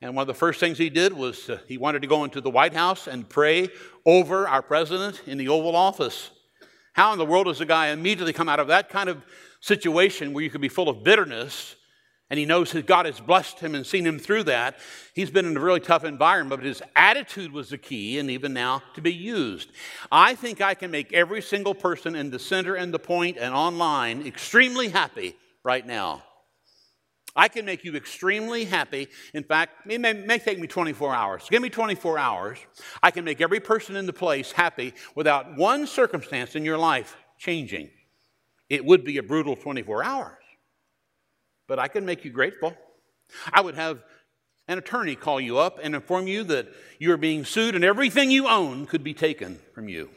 And 0.00 0.14
one 0.14 0.22
of 0.22 0.28
the 0.28 0.34
first 0.34 0.60
things 0.60 0.78
he 0.78 0.88
did 0.88 1.12
was 1.12 1.50
uh, 1.50 1.58
he 1.66 1.76
wanted 1.76 2.02
to 2.02 2.08
go 2.08 2.24
into 2.24 2.40
the 2.40 2.50
White 2.50 2.72
House 2.72 3.06
and 3.06 3.28
pray 3.28 3.68
over 4.06 4.48
our 4.48 4.62
president 4.62 5.22
in 5.26 5.36
the 5.36 5.48
Oval 5.48 5.76
Office. 5.76 6.30
How 6.94 7.12
in 7.12 7.18
the 7.18 7.26
world 7.26 7.46
does 7.46 7.60
a 7.60 7.66
guy 7.66 7.88
immediately 7.88 8.32
come 8.32 8.48
out 8.48 8.60
of 8.60 8.68
that 8.68 8.88
kind 8.88 9.08
of 9.08 9.22
situation 9.60 10.32
where 10.32 10.42
you 10.42 10.50
could 10.50 10.60
be 10.60 10.68
full 10.68 10.88
of 10.88 11.04
bitterness 11.04 11.76
and 12.30 12.38
he 12.38 12.46
knows 12.46 12.70
that 12.72 12.86
God 12.86 13.06
has 13.06 13.18
blessed 13.18 13.58
him 13.58 13.74
and 13.74 13.84
seen 13.84 14.06
him 14.06 14.20
through 14.20 14.44
that. 14.44 14.78
He's 15.14 15.30
been 15.30 15.46
in 15.46 15.56
a 15.56 15.60
really 15.60 15.80
tough 15.80 16.04
environment, 16.04 16.60
but 16.60 16.66
his 16.66 16.80
attitude 16.94 17.52
was 17.52 17.70
the 17.70 17.78
key, 17.78 18.20
and 18.20 18.30
even 18.30 18.54
now 18.54 18.84
to 18.94 19.00
be 19.00 19.12
used. 19.12 19.72
I 20.12 20.36
think 20.36 20.60
I 20.60 20.74
can 20.74 20.92
make 20.92 21.12
every 21.12 21.42
single 21.42 21.74
person 21.74 22.14
in 22.14 22.30
the 22.30 22.38
center 22.38 22.76
and 22.76 22.94
the 22.94 23.00
point 23.00 23.36
and 23.36 23.52
online 23.52 24.24
extremely 24.26 24.88
happy 24.88 25.36
right 25.64 25.84
now. 25.84 26.22
I 27.34 27.48
can 27.48 27.64
make 27.64 27.84
you 27.84 27.94
extremely 27.96 28.64
happy. 28.64 29.08
In 29.34 29.44
fact, 29.44 29.86
it 29.88 30.00
may, 30.00 30.12
may, 30.12 30.38
take 30.38 30.58
me 30.58 30.66
24 30.66 31.14
hours. 31.14 31.46
Give 31.48 31.62
me 31.62 31.70
24 31.70 32.18
hours. 32.18 32.58
I 33.02 33.10
can 33.12 33.24
make 33.24 33.40
every 33.40 33.60
person 33.60 33.94
in 33.94 34.06
the 34.06 34.12
place 34.12 34.50
happy 34.50 34.94
without 35.14 35.56
one 35.56 35.86
circumstance 35.86 36.56
in 36.56 36.64
your 36.64 36.78
life 36.78 37.16
changing. 37.38 37.90
It 38.68 38.84
would 38.84 39.04
be 39.04 39.18
a 39.18 39.22
brutal 39.22 39.54
24 39.56 40.02
hours 40.04 40.39
but 41.70 41.78
I 41.78 41.86
can 41.86 42.04
make 42.04 42.24
you 42.24 42.32
grateful. 42.32 42.74
I 43.52 43.60
would 43.60 43.76
have 43.76 44.02
an 44.66 44.78
attorney 44.78 45.14
call 45.14 45.40
you 45.40 45.58
up 45.58 45.78
and 45.80 45.94
inform 45.94 46.26
you 46.26 46.42
that 46.42 46.66
you 46.98 47.12
are 47.12 47.16
being 47.16 47.44
sued 47.44 47.76
and 47.76 47.84
everything 47.84 48.32
you 48.32 48.48
own 48.48 48.86
could 48.86 49.04
be 49.04 49.14
taken 49.14 49.60
from 49.72 49.88
you. 49.88 50.10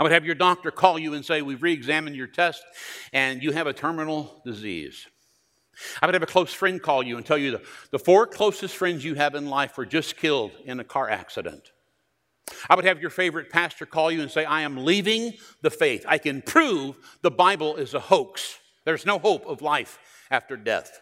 I 0.00 0.02
would 0.02 0.10
have 0.10 0.24
your 0.24 0.34
doctor 0.34 0.72
call 0.72 0.98
you 0.98 1.14
and 1.14 1.24
say, 1.24 1.42
We've 1.42 1.62
re 1.62 1.72
examined 1.72 2.16
your 2.16 2.26
test 2.26 2.64
and 3.12 3.40
you 3.40 3.52
have 3.52 3.68
a 3.68 3.72
terminal 3.72 4.42
disease. 4.44 5.06
I 6.00 6.06
would 6.06 6.14
have 6.14 6.24
a 6.24 6.26
close 6.26 6.52
friend 6.52 6.82
call 6.82 7.04
you 7.04 7.16
and 7.16 7.24
tell 7.24 7.38
you 7.38 7.52
the, 7.52 7.62
the 7.92 8.00
four 8.00 8.26
closest 8.26 8.74
friends 8.74 9.04
you 9.04 9.14
have 9.14 9.36
in 9.36 9.46
life 9.48 9.76
were 9.76 9.86
just 9.86 10.16
killed 10.16 10.50
in 10.64 10.80
a 10.80 10.84
car 10.84 11.08
accident. 11.08 11.70
I 12.68 12.74
would 12.74 12.84
have 12.84 13.00
your 13.00 13.10
favorite 13.10 13.48
pastor 13.48 13.86
call 13.86 14.10
you 14.10 14.22
and 14.22 14.30
say, 14.30 14.44
I 14.44 14.62
am 14.62 14.84
leaving 14.84 15.34
the 15.60 15.70
faith. 15.70 16.04
I 16.08 16.18
can 16.18 16.42
prove 16.42 16.96
the 17.22 17.30
Bible 17.30 17.76
is 17.76 17.94
a 17.94 18.00
hoax. 18.00 18.58
There's 18.84 19.06
no 19.06 19.20
hope 19.20 19.46
of 19.46 19.62
life 19.62 20.00
after 20.32 20.56
death. 20.56 21.00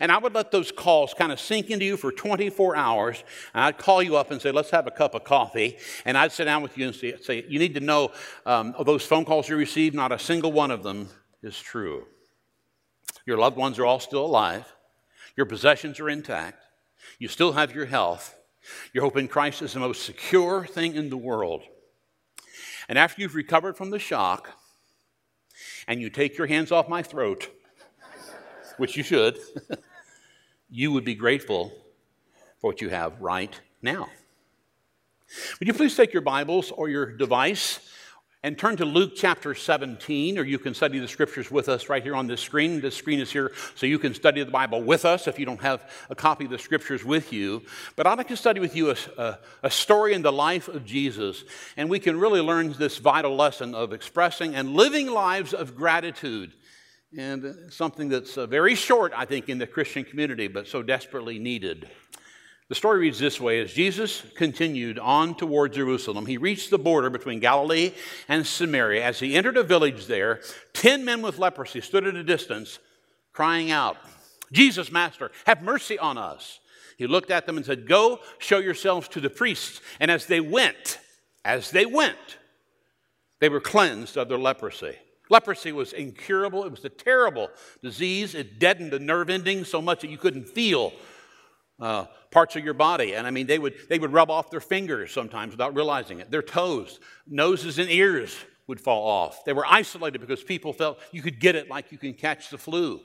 And 0.00 0.12
I 0.12 0.18
would 0.18 0.34
let 0.34 0.50
those 0.50 0.70
calls 0.70 1.14
kind 1.14 1.32
of 1.32 1.40
sink 1.40 1.70
into 1.70 1.84
you 1.84 1.96
for 1.96 2.12
24 2.12 2.76
hours. 2.76 3.24
And 3.54 3.64
I'd 3.64 3.78
call 3.78 4.02
you 4.02 4.16
up 4.16 4.30
and 4.30 4.40
say, 4.40 4.52
let's 4.52 4.70
have 4.70 4.86
a 4.86 4.90
cup 4.90 5.14
of 5.14 5.24
coffee. 5.24 5.78
And 6.04 6.16
I'd 6.16 6.32
sit 6.32 6.44
down 6.44 6.62
with 6.62 6.76
you 6.76 6.86
and 6.86 6.94
say, 6.94 7.16
say 7.20 7.44
you 7.48 7.58
need 7.58 7.74
to 7.74 7.80
know 7.80 8.12
um, 8.44 8.74
those 8.84 9.04
phone 9.04 9.24
calls 9.24 9.48
you 9.48 9.56
received, 9.56 9.94
not 9.94 10.12
a 10.12 10.18
single 10.18 10.52
one 10.52 10.70
of 10.70 10.82
them 10.82 11.08
is 11.42 11.58
true. 11.58 12.06
Your 13.24 13.38
loved 13.38 13.56
ones 13.56 13.78
are 13.78 13.86
all 13.86 13.98
still 13.98 14.24
alive. 14.24 14.72
Your 15.36 15.46
possessions 15.46 15.98
are 16.00 16.08
intact. 16.08 16.62
You 17.18 17.28
still 17.28 17.52
have 17.52 17.74
your 17.74 17.86
health. 17.86 18.36
Your 18.92 19.04
hope 19.04 19.16
in 19.16 19.28
Christ 19.28 19.62
is 19.62 19.72
the 19.72 19.80
most 19.80 20.04
secure 20.04 20.66
thing 20.66 20.94
in 20.94 21.10
the 21.10 21.16
world. 21.16 21.62
And 22.88 22.98
after 22.98 23.20
you've 23.20 23.34
recovered 23.34 23.76
from 23.76 23.90
the 23.90 23.98
shock 23.98 24.50
and 25.88 26.00
you 26.00 26.08
take 26.08 26.38
your 26.38 26.46
hands 26.46 26.70
off 26.70 26.88
my 26.88 27.02
throat, 27.02 27.50
which 28.76 28.96
you 28.96 29.02
should, 29.02 29.38
you 30.70 30.92
would 30.92 31.04
be 31.04 31.14
grateful 31.14 31.72
for 32.60 32.70
what 32.70 32.80
you 32.80 32.88
have 32.88 33.20
right 33.20 33.58
now. 33.82 34.08
Would 35.58 35.68
you 35.68 35.74
please 35.74 35.96
take 35.96 36.12
your 36.12 36.22
Bibles 36.22 36.70
or 36.70 36.88
your 36.88 37.06
device 37.06 37.80
and 38.42 38.56
turn 38.56 38.76
to 38.76 38.84
Luke 38.84 39.14
chapter 39.16 39.56
17, 39.56 40.38
or 40.38 40.44
you 40.44 40.58
can 40.60 40.72
study 40.72 41.00
the 41.00 41.08
scriptures 41.08 41.50
with 41.50 41.68
us 41.68 41.88
right 41.88 42.00
here 42.00 42.14
on 42.14 42.28
this 42.28 42.40
screen. 42.40 42.80
This 42.80 42.94
screen 42.94 43.18
is 43.18 43.32
here 43.32 43.50
so 43.74 43.86
you 43.86 43.98
can 43.98 44.14
study 44.14 44.40
the 44.44 44.52
Bible 44.52 44.82
with 44.82 45.04
us 45.04 45.26
if 45.26 45.36
you 45.38 45.44
don't 45.44 45.60
have 45.62 45.90
a 46.10 46.14
copy 46.14 46.44
of 46.44 46.52
the 46.52 46.58
scriptures 46.58 47.04
with 47.04 47.32
you. 47.32 47.62
But 47.96 48.06
I'd 48.06 48.18
like 48.18 48.28
to 48.28 48.36
study 48.36 48.60
with 48.60 48.76
you 48.76 48.90
a, 48.90 48.96
a, 49.18 49.38
a 49.64 49.70
story 49.70 50.12
in 50.14 50.22
the 50.22 50.30
life 50.30 50.68
of 50.68 50.84
Jesus, 50.84 51.42
and 51.76 51.90
we 51.90 51.98
can 51.98 52.20
really 52.20 52.40
learn 52.40 52.72
this 52.74 52.98
vital 52.98 53.34
lesson 53.34 53.74
of 53.74 53.92
expressing 53.92 54.54
and 54.54 54.74
living 54.74 55.08
lives 55.08 55.52
of 55.52 55.74
gratitude 55.74 56.52
and 57.16 57.72
something 57.72 58.08
that's 58.08 58.36
uh, 58.36 58.46
very 58.46 58.74
short, 58.74 59.12
I 59.16 59.24
think, 59.24 59.48
in 59.48 59.58
the 59.58 59.66
Christian 59.66 60.04
community, 60.04 60.48
but 60.48 60.68
so 60.68 60.82
desperately 60.82 61.38
needed. 61.38 61.88
The 62.68 62.74
story 62.74 63.00
reads 63.00 63.18
this 63.18 63.40
way 63.40 63.60
As 63.60 63.72
Jesus 63.72 64.22
continued 64.34 64.98
on 64.98 65.34
toward 65.36 65.72
Jerusalem, 65.72 66.26
he 66.26 66.36
reached 66.36 66.70
the 66.70 66.78
border 66.78 67.10
between 67.10 67.40
Galilee 67.40 67.92
and 68.28 68.46
Samaria. 68.46 69.04
As 69.04 69.20
he 69.20 69.34
entered 69.34 69.56
a 69.56 69.62
village 69.62 70.06
there, 70.06 70.40
ten 70.72 71.04
men 71.04 71.22
with 71.22 71.38
leprosy 71.38 71.80
stood 71.80 72.06
at 72.06 72.16
a 72.16 72.24
distance, 72.24 72.78
crying 73.32 73.70
out, 73.70 73.96
Jesus, 74.52 74.92
Master, 74.92 75.30
have 75.46 75.62
mercy 75.62 75.98
on 75.98 76.18
us. 76.18 76.60
He 76.98 77.06
looked 77.06 77.30
at 77.30 77.46
them 77.46 77.56
and 77.56 77.66
said, 77.66 77.86
Go 77.86 78.20
show 78.38 78.58
yourselves 78.58 79.08
to 79.08 79.20
the 79.20 79.30
priests. 79.30 79.80
And 80.00 80.10
as 80.10 80.26
they 80.26 80.40
went, 80.40 80.98
as 81.44 81.70
they 81.70 81.86
went, 81.86 82.38
they 83.40 83.48
were 83.48 83.60
cleansed 83.60 84.16
of 84.16 84.28
their 84.28 84.38
leprosy. 84.38 84.96
Leprosy 85.28 85.72
was 85.72 85.92
incurable. 85.92 86.64
It 86.64 86.70
was 86.70 86.84
a 86.84 86.88
terrible 86.88 87.48
disease. 87.82 88.34
It 88.34 88.58
deadened 88.58 88.92
the 88.92 88.98
nerve 88.98 89.30
endings 89.30 89.68
so 89.68 89.82
much 89.82 90.00
that 90.00 90.10
you 90.10 90.18
couldn't 90.18 90.48
feel 90.48 90.92
uh, 91.80 92.06
parts 92.30 92.56
of 92.56 92.64
your 92.64 92.74
body. 92.74 93.14
And 93.14 93.26
I 93.26 93.30
mean, 93.30 93.46
they 93.46 93.58
would, 93.58 93.74
they 93.88 93.98
would 93.98 94.12
rub 94.12 94.30
off 94.30 94.50
their 94.50 94.60
fingers 94.60 95.12
sometimes 95.12 95.52
without 95.52 95.74
realizing 95.74 96.20
it. 96.20 96.30
Their 96.30 96.42
toes, 96.42 97.00
noses, 97.26 97.78
and 97.78 97.90
ears 97.90 98.36
would 98.66 98.80
fall 98.80 99.06
off. 99.06 99.44
They 99.44 99.52
were 99.52 99.66
isolated 99.66 100.20
because 100.20 100.42
people 100.42 100.72
felt 100.72 100.98
you 101.12 101.22
could 101.22 101.40
get 101.40 101.54
it 101.54 101.68
like 101.68 101.92
you 101.92 101.98
can 101.98 102.14
catch 102.14 102.50
the 102.50 102.58
flu. 102.58 103.00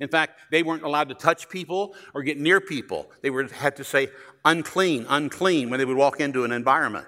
In 0.00 0.08
fact, 0.08 0.40
they 0.50 0.62
weren't 0.62 0.82
allowed 0.82 1.08
to 1.08 1.14
touch 1.14 1.48
people 1.48 1.94
or 2.14 2.22
get 2.22 2.38
near 2.38 2.60
people. 2.60 3.10
They 3.22 3.30
were, 3.30 3.46
had 3.46 3.76
to 3.76 3.84
say 3.84 4.08
unclean, 4.44 5.06
unclean 5.08 5.70
when 5.70 5.78
they 5.78 5.84
would 5.84 5.96
walk 5.96 6.20
into 6.20 6.44
an 6.44 6.52
environment. 6.52 7.06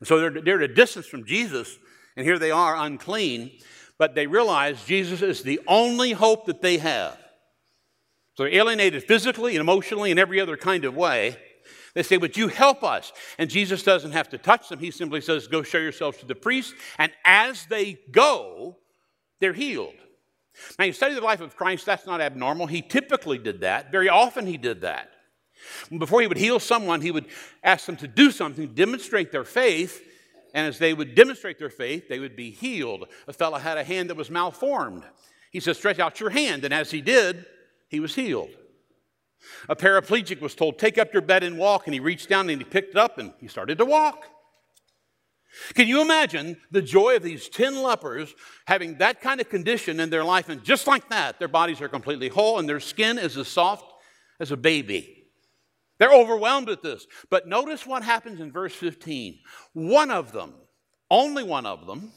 And 0.00 0.08
so 0.08 0.18
they're, 0.18 0.42
they're 0.42 0.62
at 0.62 0.70
a 0.70 0.74
distance 0.74 1.06
from 1.06 1.24
Jesus, 1.24 1.78
and 2.16 2.26
here 2.26 2.38
they 2.38 2.50
are 2.50 2.76
unclean, 2.76 3.52
but 3.98 4.14
they 4.14 4.26
realize 4.26 4.84
Jesus 4.84 5.22
is 5.22 5.42
the 5.42 5.60
only 5.66 6.12
hope 6.12 6.46
that 6.46 6.62
they 6.62 6.78
have. 6.78 7.18
So 8.34 8.44
they're 8.44 8.54
alienated 8.54 9.04
physically 9.04 9.52
and 9.52 9.60
emotionally 9.60 10.10
and 10.10 10.18
every 10.18 10.40
other 10.40 10.56
kind 10.56 10.84
of 10.84 10.96
way. 10.96 11.36
They 11.94 12.02
say, 12.02 12.16
Would 12.16 12.36
you 12.36 12.48
help 12.48 12.82
us? 12.82 13.12
And 13.38 13.50
Jesus 13.50 13.82
doesn't 13.82 14.12
have 14.12 14.30
to 14.30 14.38
touch 14.38 14.68
them. 14.68 14.78
He 14.78 14.90
simply 14.90 15.20
says, 15.20 15.46
Go 15.46 15.62
show 15.62 15.78
yourselves 15.78 16.18
to 16.18 16.26
the 16.26 16.34
priest. 16.34 16.74
And 16.98 17.12
as 17.24 17.66
they 17.66 17.98
go, 18.10 18.78
they're 19.40 19.52
healed. 19.52 19.94
Now, 20.78 20.84
you 20.84 20.92
study 20.92 21.14
the 21.14 21.20
life 21.20 21.40
of 21.40 21.56
Christ, 21.56 21.86
that's 21.86 22.06
not 22.06 22.20
abnormal. 22.20 22.66
He 22.66 22.82
typically 22.82 23.38
did 23.38 23.60
that. 23.60 23.90
Very 23.90 24.08
often, 24.08 24.46
he 24.46 24.56
did 24.56 24.82
that. 24.82 25.10
Before 25.96 26.20
he 26.20 26.26
would 26.26 26.38
heal 26.38 26.60
someone, 26.60 27.00
he 27.00 27.10
would 27.10 27.26
ask 27.62 27.86
them 27.86 27.96
to 27.96 28.08
do 28.08 28.30
something, 28.30 28.74
demonstrate 28.74 29.32
their 29.32 29.44
faith, 29.44 30.02
and 30.54 30.66
as 30.66 30.78
they 30.78 30.92
would 30.94 31.14
demonstrate 31.14 31.58
their 31.58 31.70
faith, 31.70 32.08
they 32.08 32.18
would 32.18 32.36
be 32.36 32.50
healed. 32.50 33.06
A 33.26 33.32
fellow 33.32 33.58
had 33.58 33.78
a 33.78 33.84
hand 33.84 34.10
that 34.10 34.16
was 34.16 34.30
malformed. 34.30 35.04
He 35.50 35.60
said, 35.60 35.76
Stretch 35.76 35.98
out 35.98 36.20
your 36.20 36.30
hand. 36.30 36.64
And 36.64 36.74
as 36.74 36.90
he 36.90 37.00
did, 37.00 37.46
he 37.88 38.00
was 38.00 38.14
healed. 38.14 38.50
A 39.68 39.76
paraplegic 39.76 40.40
was 40.40 40.54
told, 40.54 40.78
Take 40.78 40.98
up 40.98 41.12
your 41.12 41.22
bed 41.22 41.42
and 41.42 41.58
walk. 41.58 41.86
And 41.86 41.94
he 41.94 42.00
reached 42.00 42.28
down 42.28 42.50
and 42.50 42.60
he 42.60 42.64
picked 42.64 42.90
it 42.90 42.96
up 42.96 43.18
and 43.18 43.32
he 43.40 43.48
started 43.48 43.78
to 43.78 43.84
walk. 43.84 44.26
Can 45.74 45.86
you 45.86 46.00
imagine 46.00 46.56
the 46.70 46.80
joy 46.80 47.16
of 47.16 47.22
these 47.22 47.48
10 47.48 47.82
lepers 47.82 48.34
having 48.66 48.98
that 48.98 49.20
kind 49.20 49.40
of 49.40 49.50
condition 49.50 50.00
in 50.00 50.08
their 50.08 50.24
life? 50.24 50.48
And 50.48 50.64
just 50.64 50.86
like 50.86 51.08
that, 51.10 51.38
their 51.38 51.48
bodies 51.48 51.80
are 51.80 51.88
completely 51.88 52.28
whole 52.28 52.58
and 52.58 52.68
their 52.68 52.80
skin 52.80 53.18
is 53.18 53.36
as 53.36 53.48
soft 53.48 53.84
as 54.40 54.50
a 54.50 54.56
baby. 54.56 55.21
They're 56.02 56.12
overwhelmed 56.12 56.68
at 56.68 56.82
this. 56.82 57.06
But 57.30 57.46
notice 57.46 57.86
what 57.86 58.02
happens 58.02 58.40
in 58.40 58.50
verse 58.50 58.74
15. 58.74 59.38
One 59.72 60.10
of 60.10 60.32
them, 60.32 60.52
only 61.08 61.44
one 61.44 61.64
of 61.64 61.86
them, 61.86 62.10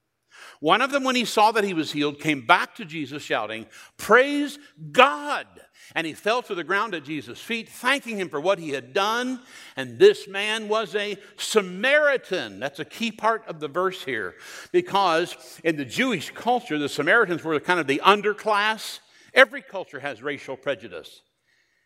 one 0.60 0.80
of 0.80 0.92
them, 0.92 1.02
when 1.02 1.16
he 1.16 1.24
saw 1.24 1.50
that 1.50 1.64
he 1.64 1.74
was 1.74 1.90
healed, 1.90 2.20
came 2.20 2.46
back 2.46 2.76
to 2.76 2.84
Jesus 2.84 3.24
shouting, 3.24 3.66
Praise 3.96 4.56
God! 4.92 5.48
And 5.96 6.06
he 6.06 6.12
fell 6.12 6.42
to 6.42 6.54
the 6.54 6.62
ground 6.62 6.94
at 6.94 7.02
Jesus' 7.02 7.40
feet, 7.40 7.68
thanking 7.68 8.18
him 8.18 8.28
for 8.28 8.40
what 8.40 8.60
he 8.60 8.70
had 8.70 8.92
done. 8.92 9.40
And 9.74 9.98
this 9.98 10.28
man 10.28 10.68
was 10.68 10.94
a 10.94 11.16
Samaritan. 11.36 12.60
That's 12.60 12.78
a 12.78 12.84
key 12.84 13.10
part 13.10 13.48
of 13.48 13.58
the 13.58 13.66
verse 13.66 14.04
here, 14.04 14.36
because 14.70 15.36
in 15.64 15.74
the 15.74 15.84
Jewish 15.84 16.30
culture, 16.30 16.78
the 16.78 16.88
Samaritans 16.88 17.42
were 17.42 17.58
kind 17.58 17.80
of 17.80 17.88
the 17.88 18.00
underclass. 18.04 19.00
Every 19.34 19.60
culture 19.60 19.98
has 19.98 20.22
racial 20.22 20.56
prejudice. 20.56 21.20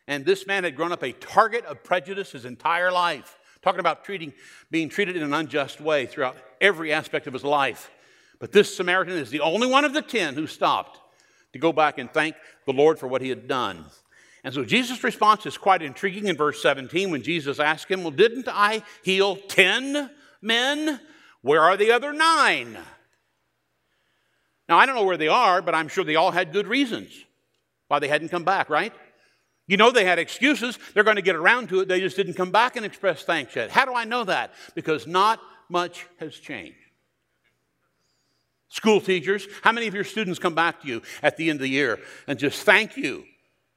And 0.09 0.25
this 0.25 0.47
man 0.47 0.65
had 0.65 0.75
grown 0.75 0.91
up 0.91 1.05
a 1.05 1.13
target 1.13 1.67
of 1.67 1.85
prejudice 1.85 2.33
his 2.33 2.47
entire 2.47 2.91
life. 2.91 3.39
Talking 3.61 3.81
about 3.81 4.05
treating, 4.05 4.33
being 4.71 4.89
treated 4.89 5.17
in 5.17 5.23
an 5.23 5.35
unjust 5.35 5.81
way 5.81 6.07
throughout 6.07 6.37
every 6.61 6.93
aspect 6.93 7.27
of 7.27 7.35
his 7.35 7.45
life. 7.45 7.91
But 8.41 8.51
this 8.51 8.75
Samaritan 8.75 9.19
is 9.19 9.31
the 9.31 9.41
only 9.41 9.67
one 9.67 9.85
of 9.85 9.93
the 9.93 10.01
ten 10.01 10.35
who 10.35 10.47
stopped 10.47 10.99
to 11.53 11.59
go 11.59 11.73
back 11.73 11.99
and 11.99 12.11
thank 12.11 12.37
the 12.67 12.73
Lord 12.73 12.99
for 12.99 13.07
what 13.07 13.21
he 13.21 13.29
had 13.29 13.47
done. 13.47 13.85
And 14.45 14.55
so 14.55 14.65
Jesus' 14.65 15.05
response 15.05 15.45
is 15.45 15.59
quite 15.59 15.83
intriguing 15.83 16.29
in 16.29 16.37
verse 16.37 16.63
17 16.63 17.11
when 17.11 17.23
Jesus 17.23 17.61
asked 17.61 17.91
him, 17.91 18.03
Well, 18.03 18.11
didn't 18.11 18.49
I 18.49 18.83
heal 19.03 19.37
10 19.37 20.11
men? 20.41 21.01
Where 21.43 21.63
are 21.63 21.77
the 21.77 21.93
other 21.93 22.15
nine? 22.15 22.79
Now, 24.69 24.79
I 24.79 24.87
don't 24.87 24.95
know 24.95 25.05
where 25.05 25.17
they 25.17 25.29
are, 25.29 25.61
but 25.61 25.75
I'm 25.75 25.89
sure 25.89 26.05
they 26.05 26.17
all 26.17 26.31
had 26.31 26.53
good 26.53 26.67
reasons 26.67 27.13
why 27.89 27.99
they 27.99 28.09
hadn't 28.09 28.29
come 28.29 28.45
back, 28.45 28.71
right? 28.71 28.93
You 29.69 29.77
know 29.77 29.93
they 29.93 30.05
had 30.05 30.19
excuses. 30.19 30.79
They're 30.95 31.05
going 31.05 31.17
to 31.17 31.23
get 31.23 31.37
around 31.37 31.69
to 31.69 31.81
it. 31.81 31.89
They 31.89 32.01
just 32.01 32.17
didn't 32.17 32.35
come 32.35 32.51
back 32.51 32.75
and 32.75 32.85
express 32.85 33.23
thanks 33.23 33.55
yet. 33.55 33.71
How 33.71 33.85
do 33.85 33.95
I 33.95 34.05
know 34.05 34.25
that? 34.25 34.53
Because 34.75 35.07
not 35.07 35.41
much 35.69 36.07
has 36.19 36.35
changed. 36.35 36.79
School 38.71 39.01
teachers, 39.01 39.47
how 39.63 39.73
many 39.73 39.87
of 39.87 39.95
your 39.95 40.05
students 40.05 40.39
come 40.39 40.55
back 40.55 40.83
to 40.83 40.89
you 40.89 41.03
at 41.23 41.37
the 41.37 41.51
end 41.51 41.59
of 41.59 41.63
the 41.63 41.69
year 41.69 42.01
and 42.27 42.39
just 42.39 42.65
thank 42.65 42.97
you 42.97 43.25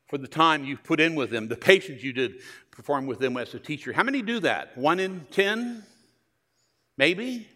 for 0.07 0.17
the 0.17 0.27
time 0.27 0.65
you've 0.65 0.83
put 0.83 0.99
in 0.99 1.15
with 1.15 1.29
them, 1.29 1.47
the 1.47 1.55
patience 1.55 2.03
you 2.03 2.11
did 2.11 2.33
perform 2.71 3.05
with 3.05 3.19
them 3.19 3.37
as 3.37 3.53
a 3.53 3.59
teacher? 3.59 3.93
How 3.93 4.03
many 4.03 4.21
do 4.21 4.39
that? 4.41 4.77
One 4.77 4.99
in 4.99 5.25
ten? 5.31 5.83
Maybe? 6.97 7.47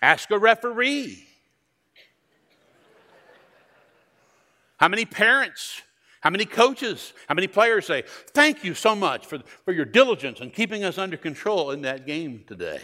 Ask 0.00 0.30
a 0.30 0.38
referee. 0.38 1.26
How 4.76 4.88
many 4.88 5.04
parents? 5.04 5.80
How 6.22 6.30
many 6.30 6.44
coaches? 6.44 7.12
How 7.28 7.34
many 7.34 7.48
players 7.48 7.86
say, 7.86 8.04
Thank 8.28 8.64
you 8.64 8.74
so 8.74 8.94
much 8.94 9.26
for, 9.26 9.40
for 9.64 9.72
your 9.72 9.84
diligence 9.84 10.40
in 10.40 10.50
keeping 10.50 10.84
us 10.84 10.96
under 10.96 11.16
control 11.16 11.72
in 11.72 11.82
that 11.82 12.06
game 12.06 12.44
today? 12.46 12.80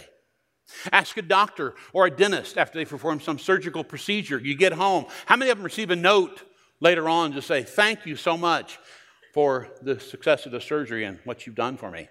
Ask 0.92 1.16
a 1.16 1.22
doctor 1.22 1.74
or 1.92 2.06
a 2.06 2.10
dentist 2.10 2.58
after 2.58 2.78
they 2.78 2.84
perform 2.84 3.20
some 3.20 3.38
surgical 3.38 3.84
procedure. 3.84 4.38
You 4.38 4.56
get 4.56 4.72
home. 4.72 5.06
How 5.24 5.36
many 5.36 5.50
of 5.50 5.56
them 5.56 5.64
receive 5.64 5.90
a 5.90 5.96
note 5.96 6.42
later 6.80 7.08
on 7.08 7.32
to 7.32 7.40
say, 7.40 7.62
Thank 7.62 8.06
you 8.06 8.16
so 8.16 8.36
much 8.36 8.78
for 9.32 9.68
the 9.82 10.00
success 10.00 10.44
of 10.44 10.52
the 10.52 10.60
surgery 10.60 11.04
and 11.04 11.20
what 11.24 11.46
you've 11.46 11.54
done 11.54 11.76
for 11.76 11.90
me? 11.90 12.08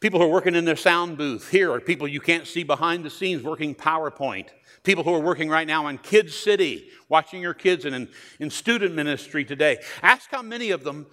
People 0.00 0.20
who 0.20 0.26
are 0.26 0.30
working 0.30 0.54
in 0.54 0.64
their 0.64 0.76
sound 0.76 1.18
booth 1.18 1.50
here 1.50 1.72
are 1.72 1.80
people 1.80 2.06
you 2.06 2.20
can't 2.20 2.46
see 2.46 2.62
behind 2.62 3.04
the 3.04 3.10
scenes 3.10 3.42
working 3.42 3.74
PowerPoint. 3.74 4.48
People 4.84 5.02
who 5.02 5.12
are 5.12 5.20
working 5.20 5.48
right 5.48 5.66
now 5.66 5.88
in 5.88 5.98
Kids 5.98 6.36
City, 6.36 6.88
watching 7.08 7.42
your 7.42 7.54
kids 7.54 7.84
and 7.84 7.94
in, 7.94 8.08
in 8.38 8.50
student 8.50 8.94
ministry 8.94 9.44
today. 9.44 9.78
Ask 10.02 10.30
how 10.30 10.42
many 10.42 10.70
of 10.70 10.84
them 10.84 11.06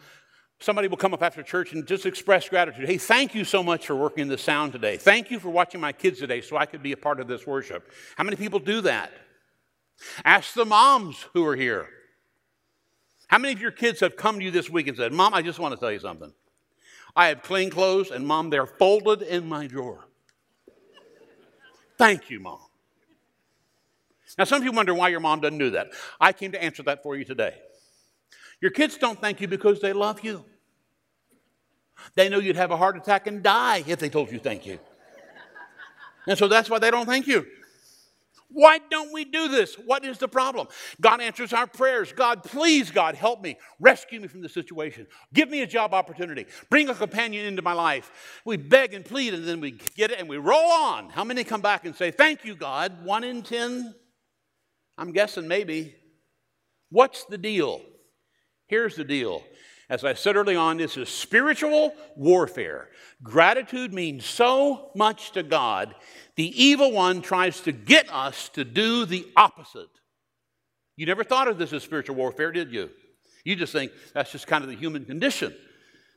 Somebody 0.60 0.88
will 0.88 0.98
come 0.98 1.13
up 1.13 1.22
after 1.22 1.44
church 1.44 1.74
and 1.74 1.86
just 1.86 2.06
express 2.06 2.48
gratitude. 2.48 2.88
Hey, 2.88 2.98
thank 2.98 3.36
you 3.36 3.44
so 3.44 3.62
much 3.62 3.86
for 3.88 3.96
working 3.96 4.22
in 4.22 4.27
the 4.30 4.38
sound 4.38 4.72
today. 4.72 4.98
Thank 4.98 5.30
you 5.30 5.39
for 5.39 5.50
watching 5.50 5.82
my 5.82 5.92
kids 5.92 6.20
today 6.20 6.42
so 6.42 6.56
I 6.56 6.65
could 6.65 6.82
be 6.82 6.94
a 6.94 6.98
part 6.98 7.20
of 7.20 7.27
this 7.27 7.46
worship. 7.46 7.92
How 8.15 8.24
many 8.24 8.38
people 8.38 8.60
do 8.60 8.82
that? 8.82 9.12
Ask 10.24 10.54
the 10.54 10.65
moms 10.65 11.25
who 11.34 11.46
are 11.46 11.56
here. 11.56 11.89
How 13.27 13.38
many 13.38 13.54
of 13.54 13.60
your 13.60 13.72
kids 13.72 14.00
have 14.00 14.15
come 14.15 14.39
to 14.39 14.46
you 14.46 14.51
this 14.51 14.70
week 14.70 14.88
and 14.88 14.96
said, 14.96 15.12
Mom, 15.12 15.34
I 15.34 15.42
just 15.42 15.60
want 15.60 15.74
to 15.74 15.80
tell 15.80 15.92
you 15.92 16.00
something. 16.00 16.32
I 17.15 17.27
have 17.27 17.41
clean 17.41 17.69
clothes, 17.69 18.12
and 18.12 18.27
Mom, 18.27 18.50
they're 18.50 18.65
folded 18.65 19.22
in 19.22 19.48
my 19.48 19.67
drawer. 19.67 20.05
Thank 21.98 22.29
you, 22.29 22.39
Mom. 22.39 22.60
Now, 24.38 24.43
some 24.43 24.60
of 24.60 24.65
you 24.65 24.72
wonder 24.72 24.93
why 24.93 25.10
your 25.10 25.22
mom 25.22 25.39
doesn't 25.39 25.57
do 25.57 25.69
that. 25.72 25.91
I 26.19 26.34
came 26.34 26.51
to 26.51 26.62
answer 26.62 26.84
that 26.84 27.03
for 27.03 27.15
you 27.15 27.24
today. 27.24 27.55
Your 28.60 28.72
kids 28.72 28.98
don't 28.98 29.19
thank 29.19 29.39
you 29.39 29.48
because 29.48 29.79
they 29.79 29.93
love 29.93 30.24
you. 30.24 30.43
They 32.15 32.27
know 32.27 32.39
you'd 32.39 32.57
have 32.57 32.72
a 32.72 32.77
heart 32.77 32.98
attack 32.98 33.27
and 33.27 33.41
die 33.41 33.84
if 33.88 34.00
they 34.00 34.10
told 34.10 34.31
you 34.31 34.39
thank 34.39 34.65
you. 34.65 34.79
And 36.27 36.38
so 36.38 36.48
that's 36.48 36.69
why 36.69 36.79
they 36.79 36.91
don't 36.91 37.05
thank 37.05 37.27
you. 37.27 37.45
Why 38.50 38.80
don't 38.90 39.12
we 39.12 39.25
do 39.25 39.48
this? 39.48 39.75
What 39.75 40.06
is 40.06 40.18
the 40.18 40.28
problem? 40.28 40.68
God 41.02 41.20
answers 41.20 41.52
our 41.52 41.68
prayers. 41.68 42.14
God, 42.14 42.44
please, 42.44 42.92
God, 42.92 43.16
help 43.16 43.42
me. 43.42 43.58
Rescue 43.80 44.20
me 44.20 44.28
from 44.28 44.42
the 44.42 44.50
situation. 44.50 45.08
Give 45.34 45.50
me 45.50 45.62
a 45.62 45.68
job 45.68 45.94
opportunity. 45.94 46.46
Bring 46.70 46.90
a 46.90 46.96
companion 46.96 47.46
into 47.46 47.62
my 47.62 47.74
life. 47.74 48.42
We 48.46 48.58
beg 48.58 48.94
and 48.94 49.04
plead, 49.04 49.34
and 49.34 49.48
then 49.48 49.60
we 49.60 49.72
get 49.96 50.12
it 50.12 50.20
and 50.20 50.30
we 50.30 50.38
roll 50.38 50.72
on. 50.72 51.10
How 51.10 51.24
many 51.24 51.44
come 51.44 51.62
back 51.62 51.86
and 51.86 51.96
say, 51.96 52.12
Thank 52.12 52.46
you, 52.46 52.56
God? 52.56 53.04
One 53.04 53.24
in 53.24 53.42
ten? 53.42 53.94
I'm 54.98 55.12
guessing 55.12 55.48
maybe. 55.48 55.96
What's 56.90 57.25
the 57.25 57.38
deal? 57.38 57.82
Here's 58.68 58.96
the 58.96 59.04
deal. 59.04 59.44
As 59.89 60.04
I 60.04 60.15
said 60.15 60.36
early 60.36 60.56
on, 60.56 60.77
this 60.77 60.98
is 60.98 61.10
spiritual 61.10 61.94
warfare. 62.15 62.89
Gratitude 63.22 63.94
means 63.94 64.25
so 64.25 64.89
much 64.96 65.32
to 65.34 65.44
God, 65.44 65.96
the 66.36 66.63
evil 66.63 66.92
one 66.92 67.22
tries 67.22 67.62
to 67.62 67.72
get 67.72 68.12
us 68.12 68.50
to 68.50 68.65
do 68.65 69.06
the 69.06 69.27
opposite. 69.36 69.89
You 70.96 71.06
never 71.06 71.24
thought 71.24 71.48
of 71.48 71.58
this 71.58 71.74
as 71.74 71.84
spiritual 71.84 72.15
warfare, 72.15 72.51
did 72.51 72.72
you? 72.72 72.89
You 73.44 73.56
just 73.56 73.74
think 73.74 73.92
that's 74.13 74.32
just 74.32 74.48
kind 74.48 74.63
of 74.63 74.70
the 74.70 74.75
human 74.75 75.06
condition. 75.06 75.56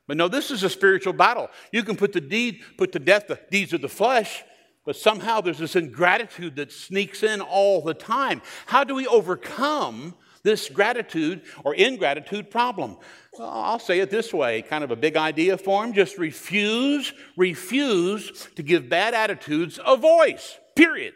But 0.07 0.17
no, 0.17 0.29
this 0.29 0.51
is 0.51 0.63
a 0.63 0.71
spiritual 0.71 1.13
battle. 1.13 1.51
You 1.71 1.83
can 1.83 1.97
put 1.97 2.15
the 2.15 2.21
deed, 2.21 2.63
put 2.79 2.93
to 2.93 2.99
death 2.99 3.27
the 3.29 3.39
deeds 3.51 3.75
of 3.75 3.83
the 3.83 3.89
flesh, 3.89 4.43
but 4.87 4.97
somehow 4.97 5.43
there's 5.43 5.59
this 5.59 5.77
ingratitude 5.77 6.57
that 6.57 6.73
sneaks 6.73 7.23
in 7.23 7.43
all 7.43 7.83
the 7.83 7.93
time. 7.93 8.41
How 8.65 8.85
do 8.85 8.95
we 8.95 9.07
overcome 9.07 10.15
this 10.49 10.71
gratitude 10.71 11.43
or 11.63 11.75
ingratitude 11.75 12.51
problem? 12.51 12.97
I'll 13.39 13.79
say 13.79 14.01
it 14.01 14.11
this 14.11 14.33
way 14.33 14.63
kind 14.63 14.83
of 14.83 14.91
a 14.91 14.97
big 14.97 15.17
idea 15.17 15.59
form. 15.59 15.93
Just 15.93 16.17
refuse, 16.17 17.13
refuse 17.37 18.49
to 18.57 18.63
give 18.63 18.89
bad 18.89 19.13
attitudes 19.13 19.79
a 19.85 19.97
voice, 19.97 20.59
period. 20.75 21.13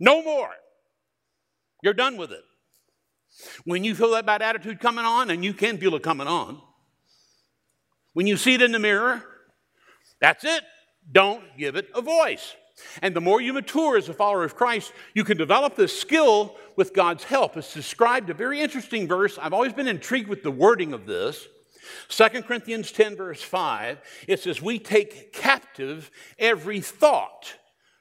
No 0.00 0.22
more. 0.22 0.50
You're 1.82 1.94
done 1.94 2.16
with 2.16 2.32
it. 2.32 2.42
When 3.64 3.84
you 3.84 3.94
feel 3.94 4.10
that 4.10 4.26
bad 4.26 4.42
attitude 4.42 4.80
coming 4.80 5.04
on, 5.04 5.30
and 5.30 5.44
you 5.44 5.54
can 5.54 5.78
feel 5.78 5.94
it 5.94 6.02
coming 6.02 6.26
on, 6.26 6.60
when 8.12 8.26
you 8.26 8.36
see 8.36 8.54
it 8.54 8.62
in 8.62 8.72
the 8.72 8.78
mirror, 8.78 9.22
that's 10.20 10.44
it. 10.44 10.62
Don't 11.10 11.44
give 11.56 11.76
it 11.76 11.88
a 11.94 12.02
voice. 12.02 12.54
And 13.00 13.14
the 13.14 13.20
more 13.20 13.40
you 13.40 13.52
mature 13.52 13.96
as 13.96 14.08
a 14.08 14.14
follower 14.14 14.44
of 14.44 14.56
Christ, 14.56 14.92
you 15.14 15.24
can 15.24 15.36
develop 15.36 15.76
this 15.76 15.98
skill 15.98 16.56
with 16.76 16.94
God's 16.94 17.24
help. 17.24 17.56
It's 17.56 17.74
described 17.74 18.30
a 18.30 18.34
very 18.34 18.60
interesting 18.60 19.06
verse. 19.06 19.38
I've 19.40 19.52
always 19.52 19.72
been 19.72 19.88
intrigued 19.88 20.28
with 20.28 20.42
the 20.42 20.50
wording 20.50 20.92
of 20.92 21.06
this. 21.06 21.46
2 22.08 22.42
Corinthians 22.42 22.92
10, 22.92 23.16
verse 23.16 23.42
5, 23.42 23.98
it 24.28 24.40
says, 24.40 24.62
We 24.62 24.78
take 24.78 25.32
captive 25.32 26.10
every 26.38 26.80
thought 26.80 27.54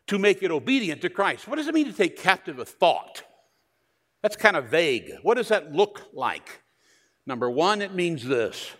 to 0.08 0.20
make 0.20 0.44
it 0.44 0.51
obedient 0.51 1.01
to 1.01 1.10
Christ. 1.10 1.48
What 1.48 1.56
does 1.56 1.68
it 1.68 1.74
mean 1.74 1.88
to 1.88 1.94
take 1.94 2.18
captive 2.18 2.60
a 2.60 2.66
thought? 2.66 3.24
That's 4.22 4.36
kind 4.36 4.56
of 4.56 4.66
vague. 4.66 5.12
What 5.24 5.36
does 5.36 5.48
that 5.48 5.74
look 5.74 6.01
like? 6.13 6.62
Number 7.25 7.50
one, 7.50 7.82
it 7.82 7.94
means 7.94 8.25
this 8.25 8.72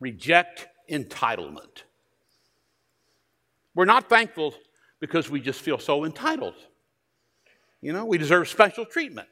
reject 0.00 0.66
entitlement. 0.90 1.84
We're 3.74 3.86
not 3.86 4.08
thankful 4.08 4.54
because 5.04 5.28
we 5.28 5.38
just 5.38 5.60
feel 5.60 5.78
so 5.78 6.06
entitled. 6.06 6.54
You 7.82 7.92
know, 7.92 8.06
we 8.06 8.16
deserve 8.16 8.48
special 8.48 8.86
treatment. 8.86 9.28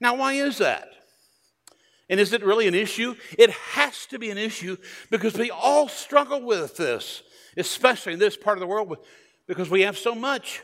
Now, 0.00 0.16
why 0.16 0.32
is 0.32 0.58
that? 0.58 0.88
And 2.10 2.18
is 2.18 2.32
it 2.32 2.42
really 2.42 2.66
an 2.66 2.74
issue? 2.74 3.14
It 3.38 3.50
has 3.50 4.06
to 4.06 4.18
be 4.18 4.30
an 4.30 4.36
issue 4.36 4.76
because 5.12 5.34
we 5.34 5.52
all 5.52 5.86
struggle 5.86 6.42
with 6.42 6.76
this, 6.76 7.22
especially 7.56 8.14
in 8.14 8.18
this 8.18 8.36
part 8.36 8.58
of 8.58 8.60
the 8.60 8.66
world 8.66 8.96
because 9.46 9.70
we 9.70 9.82
have 9.82 9.96
so 9.96 10.12
much. 10.12 10.60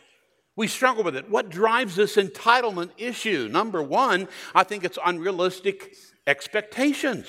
We 0.57 0.67
struggle 0.67 1.05
with 1.05 1.15
it. 1.15 1.31
What 1.31 1.49
drives 1.49 1.95
this 1.95 2.17
entitlement 2.17 2.91
issue? 2.99 3.47
Number 3.49 3.81
one, 3.81 4.27
I 4.57 4.65
think 4.65 4.83
it's 4.83 4.99
unrealistic 5.07 5.95
expectations. 6.27 7.29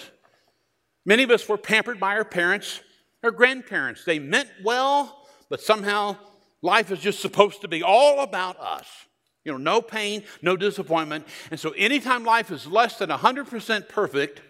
Many 1.05 1.21
of 1.21 1.29
us 1.29 1.47
were 1.47 1.59
pampered 1.59 1.99
by 1.99 2.15
our 2.15 2.25
parents 2.25 2.81
or 3.21 3.29
grandparents. 3.29 4.03
They 4.03 4.17
meant 4.17 4.49
well, 4.63 5.27
but 5.47 5.61
somehow 5.61 6.17
life 6.65 6.91
is 6.91 6.99
just 6.99 7.21
supposed 7.21 7.61
to 7.61 7.67
be 7.67 7.83
all 7.83 8.21
about 8.21 8.59
us. 8.59 8.87
You 9.45 9.51
know, 9.51 9.57
no 9.59 9.81
pain, 9.81 10.23
no 10.41 10.57
disappointment. 10.57 11.27
And 11.51 11.59
so 11.59 11.69
anytime 11.71 12.25
life 12.25 12.49
is 12.49 12.65
less 12.65 12.97
than 12.97 13.09
100% 13.09 13.87
perfect, 13.87 14.41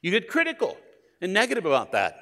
you 0.00 0.12
get 0.12 0.28
critical 0.28 0.78
and 1.20 1.32
negative 1.32 1.66
about 1.66 1.92
that. 1.92 2.20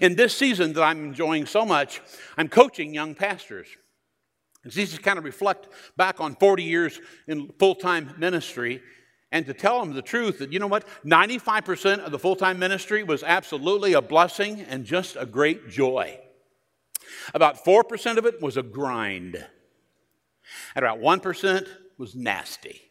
In 0.00 0.14
this 0.14 0.36
season 0.36 0.74
that 0.74 0.82
I'm 0.82 1.06
enjoying 1.06 1.46
so 1.46 1.64
much, 1.64 2.02
I'm 2.36 2.48
coaching 2.48 2.92
young 2.92 3.14
pastors. 3.14 3.66
And 4.62 4.72
these 4.72 4.90
just 4.90 5.02
kind 5.02 5.18
of 5.18 5.24
reflect 5.24 5.68
back 5.96 6.20
on 6.20 6.36
40 6.36 6.62
years 6.62 7.00
in 7.26 7.50
full 7.58 7.74
time 7.74 8.14
ministry 8.18 8.82
and 9.32 9.46
to 9.46 9.54
tell 9.54 9.80
them 9.80 9.94
the 9.94 10.02
truth 10.02 10.38
that, 10.38 10.52
you 10.52 10.58
know 10.58 10.66
what, 10.66 10.86
95% 11.04 12.00
of 12.00 12.12
the 12.12 12.18
full 12.18 12.36
time 12.36 12.58
ministry 12.58 13.02
was 13.02 13.22
absolutely 13.22 13.94
a 13.94 14.02
blessing 14.02 14.60
and 14.60 14.84
just 14.84 15.16
a 15.16 15.24
great 15.24 15.70
joy. 15.70 16.20
About 17.34 17.64
4% 17.64 18.16
of 18.16 18.26
it 18.26 18.40
was 18.40 18.56
a 18.56 18.62
grind. 18.62 19.44
And 20.74 20.84
about 20.84 21.00
1% 21.00 21.66
was 21.98 22.14
nasty. 22.14 22.82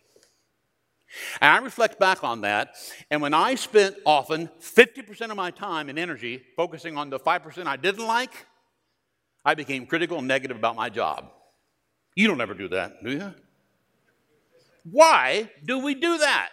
And 1.39 1.51
I 1.51 1.57
reflect 1.59 1.99
back 1.99 2.23
on 2.23 2.41
that, 2.41 2.75
and 3.09 3.21
when 3.21 3.33
I 3.33 3.55
spent 3.55 3.95
often 4.05 4.49
50% 4.59 5.31
of 5.31 5.37
my 5.37 5.49
time 5.49 5.87
and 5.87 5.97
energy 5.97 6.43
focusing 6.57 6.97
on 6.97 7.09
the 7.09 7.19
5% 7.19 7.67
I 7.67 7.77
didn't 7.77 8.05
like, 8.05 8.45
I 9.45 9.55
became 9.55 9.85
critical 9.85 10.17
and 10.17 10.27
negative 10.27 10.57
about 10.57 10.75
my 10.75 10.89
job. 10.89 11.31
You 12.15 12.27
don't 12.27 12.41
ever 12.41 12.53
do 12.53 12.67
that, 12.69 13.03
do 13.03 13.11
you? 13.11 13.33
Why 14.89 15.49
do 15.63 15.79
we 15.79 15.95
do 15.95 16.17
that? 16.17 16.49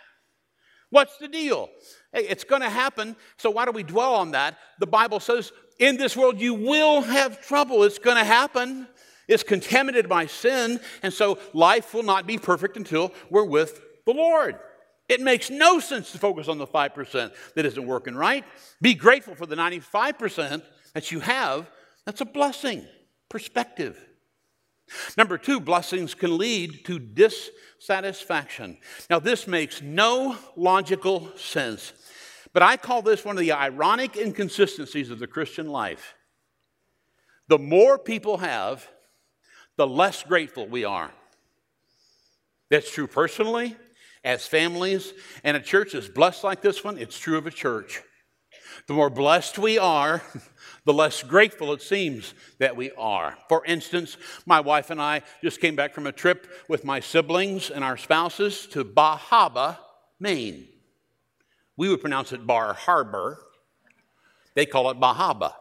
What's 0.91 1.17
the 1.17 1.29
deal? 1.29 1.71
Hey, 2.13 2.27
it's 2.29 2.45
going 2.45 2.63
to 2.63 2.71
happen, 2.71 3.17
so 3.39 3.51
why 3.51 3.65
do 3.65 3.73
we 3.73 3.83
dwell 3.83 4.15
on 4.15 4.33
that? 4.33 4.59
The 4.79 4.87
Bible 4.87 5.21
says, 5.21 5.51
in 5.79 5.97
this 5.97 6.17
world 6.17 6.41
you 6.41 6.55
will 6.55 7.03
have 7.03 7.41
trouble. 7.47 7.83
It's 7.85 7.99
going 7.99 8.17
to 8.17 8.25
happen. 8.25 8.87
It's 9.29 9.43
contaminated 9.43 10.09
by 10.09 10.27
sin, 10.27 10.81
and 11.03 11.13
so 11.13 11.39
life 11.53 11.95
will 11.95 12.03
not 12.03 12.27
be 12.27 12.39
perfect 12.39 12.77
until 12.77 13.13
we're 13.31 13.45
with 13.45 13.81
the 14.05 14.13
Lord. 14.13 14.59
It 15.09 15.21
makes 15.21 15.51
no 15.51 15.79
sense 15.79 16.13
to 16.13 16.19
focus 16.19 16.49
on 16.49 16.59
the 16.59 16.67
5% 16.67 17.33
that 17.55 17.67
isn't 17.67 17.87
working 17.87 18.15
right. 18.15 18.45
Be 18.81 18.95
grateful 18.95 19.35
for 19.35 19.47
the 19.47 19.57
95% 19.57 20.63
that 20.95 21.11
you 21.13 21.21
have. 21.21 21.71
That's 22.05 22.21
a 22.21 22.25
blessing. 22.25 22.87
Perspective. 23.29 23.99
Number 25.17 25.39
two, 25.39 25.61
blessings 25.61 26.15
can 26.15 26.37
lead 26.37 26.85
to 26.87 26.99
dissatisfaction. 26.99 28.79
Now, 29.09 29.19
this 29.19 29.47
makes 29.47 29.81
no 29.81 30.37
logical 30.57 31.31
sense, 31.37 31.93
but 32.53 32.63
I 32.63 32.77
call 32.77 33.03
this 33.03 33.25
one 33.25 33.37
of 33.37 33.41
the 33.41 33.53
ironic 33.53 34.17
inconsistencies 34.17 35.11
of 35.11 35.19
the 35.19 35.27
Christian 35.27 35.69
life. 35.69 36.15
The 37.49 37.59
more 37.59 37.99
people 37.99 38.39
have, 38.39 38.89
the 39.77 39.87
less 39.87 40.23
grateful 40.23 40.67
we 40.67 40.85
are. 40.85 41.11
That's 42.71 42.91
true 42.91 43.07
personally, 43.07 43.77
as 44.25 44.47
families, 44.47 45.13
and 45.45 45.57
a 45.57 45.61
church 45.61 45.93
that's 45.93 46.09
blessed 46.09 46.45
like 46.45 46.63
this 46.63 46.85
one, 46.85 46.99
it's 46.99 47.19
true 47.19 47.37
of 47.37 47.47
a 47.47 47.51
church. 47.51 48.03
The 48.87 48.95
more 48.95 49.11
blessed 49.11 49.59
we 49.59 49.79
are, 49.79 50.23
the 50.85 50.93
less 50.93 51.23
grateful 51.23 51.73
it 51.73 51.83
seems 51.83 52.35
that 52.59 52.77
we 52.77 52.91
are. 52.93 53.37
For 53.49 53.65
instance, 53.65 54.17
my 54.47 54.61
wife 54.61 54.91
and 54.91 55.01
I 55.01 55.23
just 55.43 55.61
came 55.61 55.77
back 55.77 55.95
from 55.95 56.07
a 56.07 56.13
trip 56.13 56.47
with 56.69 56.85
my 56.85 57.01
siblings 57.01 57.71
and 57.71 57.85
our 57.85 57.97
spouses 57.97 58.67
to 58.69 58.85
Bahaba, 58.85 59.79
Maine. 60.19 60.69
We 61.77 61.89
would 61.89 62.01
pronounce 62.01 62.33
it 62.33 62.47
Bar 62.47 62.75
Harbor. 62.75 63.39
They 64.55 64.67
call 64.67 64.91
it 64.91 65.01
Bahaba. 65.01 65.55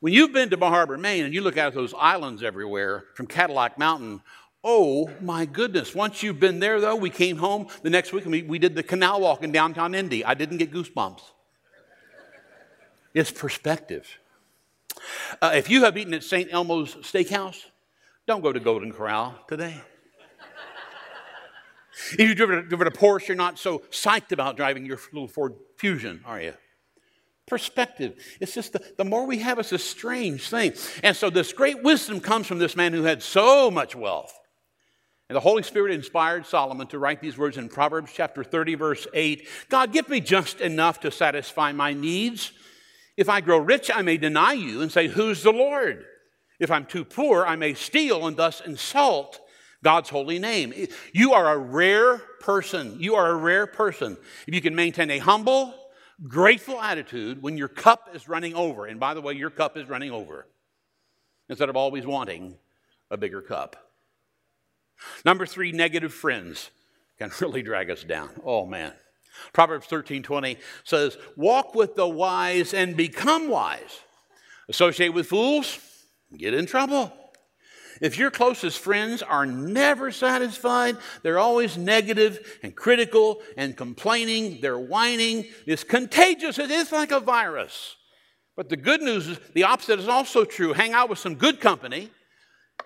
When 0.00 0.12
you've 0.12 0.32
been 0.32 0.48
to 0.50 0.56
Bar 0.56 0.70
Harbor, 0.70 0.96
Maine, 0.96 1.24
and 1.24 1.34
you 1.34 1.42
look 1.42 1.56
at 1.56 1.74
those 1.74 1.92
islands 1.98 2.42
everywhere 2.42 3.04
from 3.14 3.26
Cadillac 3.26 3.76
Mountain, 3.78 4.22
oh 4.64 5.10
my 5.20 5.44
goodness. 5.44 5.94
Once 5.94 6.22
you've 6.22 6.40
been 6.40 6.60
there, 6.60 6.80
though, 6.80 6.96
we 6.96 7.10
came 7.10 7.36
home 7.36 7.66
the 7.82 7.90
next 7.90 8.12
week 8.12 8.24
and 8.24 8.32
we, 8.32 8.42
we 8.42 8.58
did 8.58 8.74
the 8.74 8.82
canal 8.82 9.20
walk 9.20 9.42
in 9.42 9.52
downtown 9.52 9.94
Indy. 9.94 10.24
I 10.24 10.34
didn't 10.34 10.58
get 10.58 10.72
goosebumps. 10.72 11.22
It's 13.12 13.30
perspective. 13.30 14.18
Uh, 15.42 15.52
if 15.54 15.68
you 15.68 15.84
have 15.84 15.96
eaten 15.98 16.14
at 16.14 16.24
St. 16.24 16.50
Elmo's 16.50 16.94
Steakhouse, 16.96 17.64
don't 18.26 18.42
go 18.42 18.52
to 18.52 18.60
Golden 18.60 18.92
Corral 18.92 19.34
today. 19.48 19.82
If 22.12 22.20
you've 22.20 22.36
driven 22.36 22.58
a, 22.58 22.62
driven 22.62 22.86
a 22.86 22.90
Porsche, 22.90 23.28
you're 23.28 23.36
not 23.36 23.58
so 23.58 23.80
psyched 23.90 24.32
about 24.32 24.56
driving 24.56 24.86
your 24.86 24.98
little 25.12 25.28
Ford 25.28 25.54
Fusion, 25.76 26.22
are 26.24 26.40
you? 26.40 26.54
perspective. 27.50 28.14
It's 28.40 28.54
just 28.54 28.72
the, 28.72 28.80
the 28.96 29.04
more 29.04 29.26
we 29.26 29.38
have, 29.40 29.58
it's 29.58 29.72
a 29.72 29.78
strange 29.78 30.48
thing. 30.48 30.72
And 31.02 31.14
so 31.14 31.28
this 31.28 31.52
great 31.52 31.82
wisdom 31.82 32.20
comes 32.20 32.46
from 32.46 32.58
this 32.58 32.76
man 32.76 32.92
who 32.92 33.02
had 33.02 33.22
so 33.22 33.70
much 33.70 33.94
wealth. 33.94 34.32
And 35.28 35.36
the 35.36 35.40
Holy 35.40 35.64
Spirit 35.64 35.92
inspired 35.92 36.46
Solomon 36.46 36.86
to 36.88 36.98
write 36.98 37.20
these 37.20 37.36
words 37.36 37.56
in 37.56 37.68
Proverbs 37.68 38.12
chapter 38.14 38.42
30, 38.42 38.76
verse 38.76 39.06
8 39.12 39.46
God, 39.68 39.92
give 39.92 40.08
me 40.08 40.20
just 40.20 40.60
enough 40.60 41.00
to 41.00 41.10
satisfy 41.10 41.72
my 41.72 41.92
needs. 41.92 42.52
If 43.16 43.28
I 43.28 43.40
grow 43.40 43.58
rich, 43.58 43.90
I 43.92 44.02
may 44.02 44.16
deny 44.16 44.52
you 44.52 44.80
and 44.80 44.90
say, 44.90 45.08
Who's 45.08 45.42
the 45.42 45.52
Lord? 45.52 46.04
If 46.58 46.70
I'm 46.70 46.86
too 46.86 47.04
poor, 47.04 47.44
I 47.44 47.56
may 47.56 47.74
steal 47.74 48.26
and 48.26 48.36
thus 48.36 48.60
insult 48.60 49.40
God's 49.82 50.10
holy 50.10 50.38
name. 50.38 50.74
You 51.12 51.32
are 51.32 51.52
a 51.52 51.58
rare 51.58 52.18
person. 52.40 53.00
You 53.00 53.14
are 53.14 53.30
a 53.30 53.34
rare 53.34 53.66
person. 53.66 54.16
If 54.46 54.54
you 54.54 54.60
can 54.60 54.74
maintain 54.74 55.10
a 55.10 55.18
humble, 55.18 55.74
grateful 56.22 56.80
attitude 56.80 57.42
when 57.42 57.56
your 57.56 57.68
cup 57.68 58.10
is 58.14 58.28
running 58.28 58.54
over. 58.54 58.86
And 58.86 59.00
by 59.00 59.14
the 59.14 59.20
way, 59.20 59.34
your 59.34 59.50
cup 59.50 59.76
is 59.76 59.88
running 59.88 60.10
over 60.10 60.46
instead 61.48 61.68
of 61.68 61.76
always 61.76 62.06
wanting 62.06 62.56
a 63.10 63.16
bigger 63.16 63.40
cup. 63.40 63.76
Number 65.24 65.46
three, 65.46 65.72
negative 65.72 66.12
friends 66.12 66.70
can 67.18 67.30
really 67.40 67.62
drag 67.62 67.90
us 67.90 68.04
down. 68.04 68.30
Oh, 68.44 68.66
man. 68.66 68.92
Proverbs 69.52 69.86
13 69.86 70.22
20 70.22 70.58
says, 70.84 71.16
Walk 71.36 71.74
with 71.74 71.94
the 71.94 72.06
wise 72.06 72.74
and 72.74 72.96
become 72.96 73.48
wise. 73.48 74.00
Associate 74.68 75.08
with 75.08 75.26
fools, 75.26 75.78
get 76.36 76.52
in 76.52 76.66
trouble. 76.66 77.12
If 78.00 78.16
your 78.16 78.30
closest 78.30 78.78
friends 78.78 79.22
are 79.22 79.44
never 79.44 80.10
satisfied, 80.10 80.96
they're 81.22 81.38
always 81.38 81.76
negative 81.76 82.58
and 82.62 82.74
critical 82.74 83.42
and 83.56 83.76
complaining, 83.76 84.60
they're 84.62 84.78
whining, 84.78 85.46
it's 85.66 85.84
contagious. 85.84 86.58
It 86.58 86.70
is 86.70 86.92
like 86.92 87.10
a 87.10 87.20
virus. 87.20 87.96
But 88.56 88.70
the 88.70 88.76
good 88.76 89.02
news 89.02 89.28
is 89.28 89.38
the 89.54 89.64
opposite 89.64 89.98
is 89.98 90.08
also 90.08 90.44
true. 90.44 90.72
Hang 90.72 90.92
out 90.92 91.10
with 91.10 91.18
some 91.18 91.34
good 91.34 91.60
company, 91.60 92.10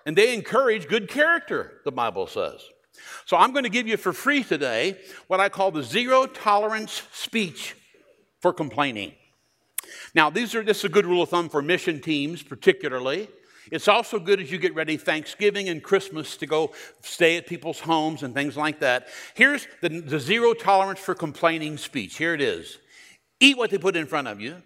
and 0.05 0.17
they 0.17 0.33
encourage 0.33 0.87
good 0.87 1.07
character, 1.07 1.79
the 1.85 1.91
Bible 1.91 2.27
says. 2.27 2.61
So 3.25 3.37
I'm 3.37 3.51
going 3.51 3.63
to 3.63 3.69
give 3.69 3.87
you 3.87 3.97
for 3.97 4.13
free 4.13 4.43
today 4.43 4.97
what 5.27 5.39
I 5.39 5.49
call 5.49 5.71
the 5.71 5.83
zero 5.83 6.25
tolerance 6.25 7.03
speech 7.11 7.75
for 8.41 8.53
complaining. 8.53 9.13
Now, 10.13 10.29
these 10.29 10.55
are 10.55 10.63
this 10.63 10.79
is 10.79 10.85
a 10.85 10.89
good 10.89 11.05
rule 11.05 11.23
of 11.23 11.29
thumb 11.29 11.49
for 11.49 11.61
mission 11.61 12.01
teams, 12.01 12.43
particularly. 12.43 13.29
It's 13.71 13.87
also 13.87 14.19
good 14.19 14.39
as 14.39 14.51
you 14.51 14.57
get 14.57 14.75
ready 14.75 14.97
Thanksgiving 14.97 15.69
and 15.69 15.83
Christmas 15.83 16.37
to 16.37 16.45
go 16.45 16.73
stay 17.01 17.37
at 17.37 17.47
people's 17.47 17.79
homes 17.79 18.23
and 18.23 18.33
things 18.33 18.55
like 18.55 18.79
that. 18.79 19.07
Here's 19.33 19.67
the, 19.81 19.89
the 19.89 20.19
zero 20.19 20.53
tolerance 20.53 20.99
for 20.99 21.15
complaining 21.15 21.77
speech. 21.77 22.17
Here 22.17 22.33
it 22.33 22.41
is 22.41 22.79
Eat 23.39 23.57
what 23.57 23.69
they 23.69 23.77
put 23.77 23.95
in 23.95 24.05
front 24.05 24.27
of 24.27 24.39
you, 24.39 24.61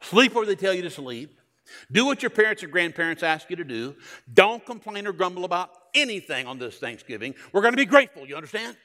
sleep 0.00 0.34
where 0.34 0.46
they 0.46 0.54
tell 0.54 0.72
you 0.72 0.82
to 0.82 0.90
sleep, 0.90 1.38
do 1.90 2.06
what 2.06 2.22
your 2.22 2.30
parents 2.30 2.62
or 2.62 2.68
grandparents 2.68 3.22
ask 3.22 3.50
you 3.50 3.56
to 3.56 3.64
do. 3.64 3.96
Don't 4.32 4.64
complain 4.64 5.06
or 5.06 5.12
grumble 5.12 5.44
about 5.44 5.70
anything 5.94 6.46
on 6.46 6.58
this 6.58 6.78
Thanksgiving. 6.78 7.34
We're 7.52 7.62
going 7.62 7.72
to 7.72 7.78
be 7.78 7.86
grateful, 7.86 8.26
you 8.26 8.36
understand? 8.36 8.76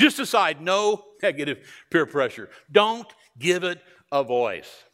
Just 0.00 0.16
decide 0.16 0.62
no 0.62 1.04
negative 1.22 1.58
peer 1.90 2.06
pressure. 2.06 2.48
Don't 2.72 3.06
give 3.38 3.64
it 3.64 3.82
a 4.10 4.24
voice. 4.24 4.84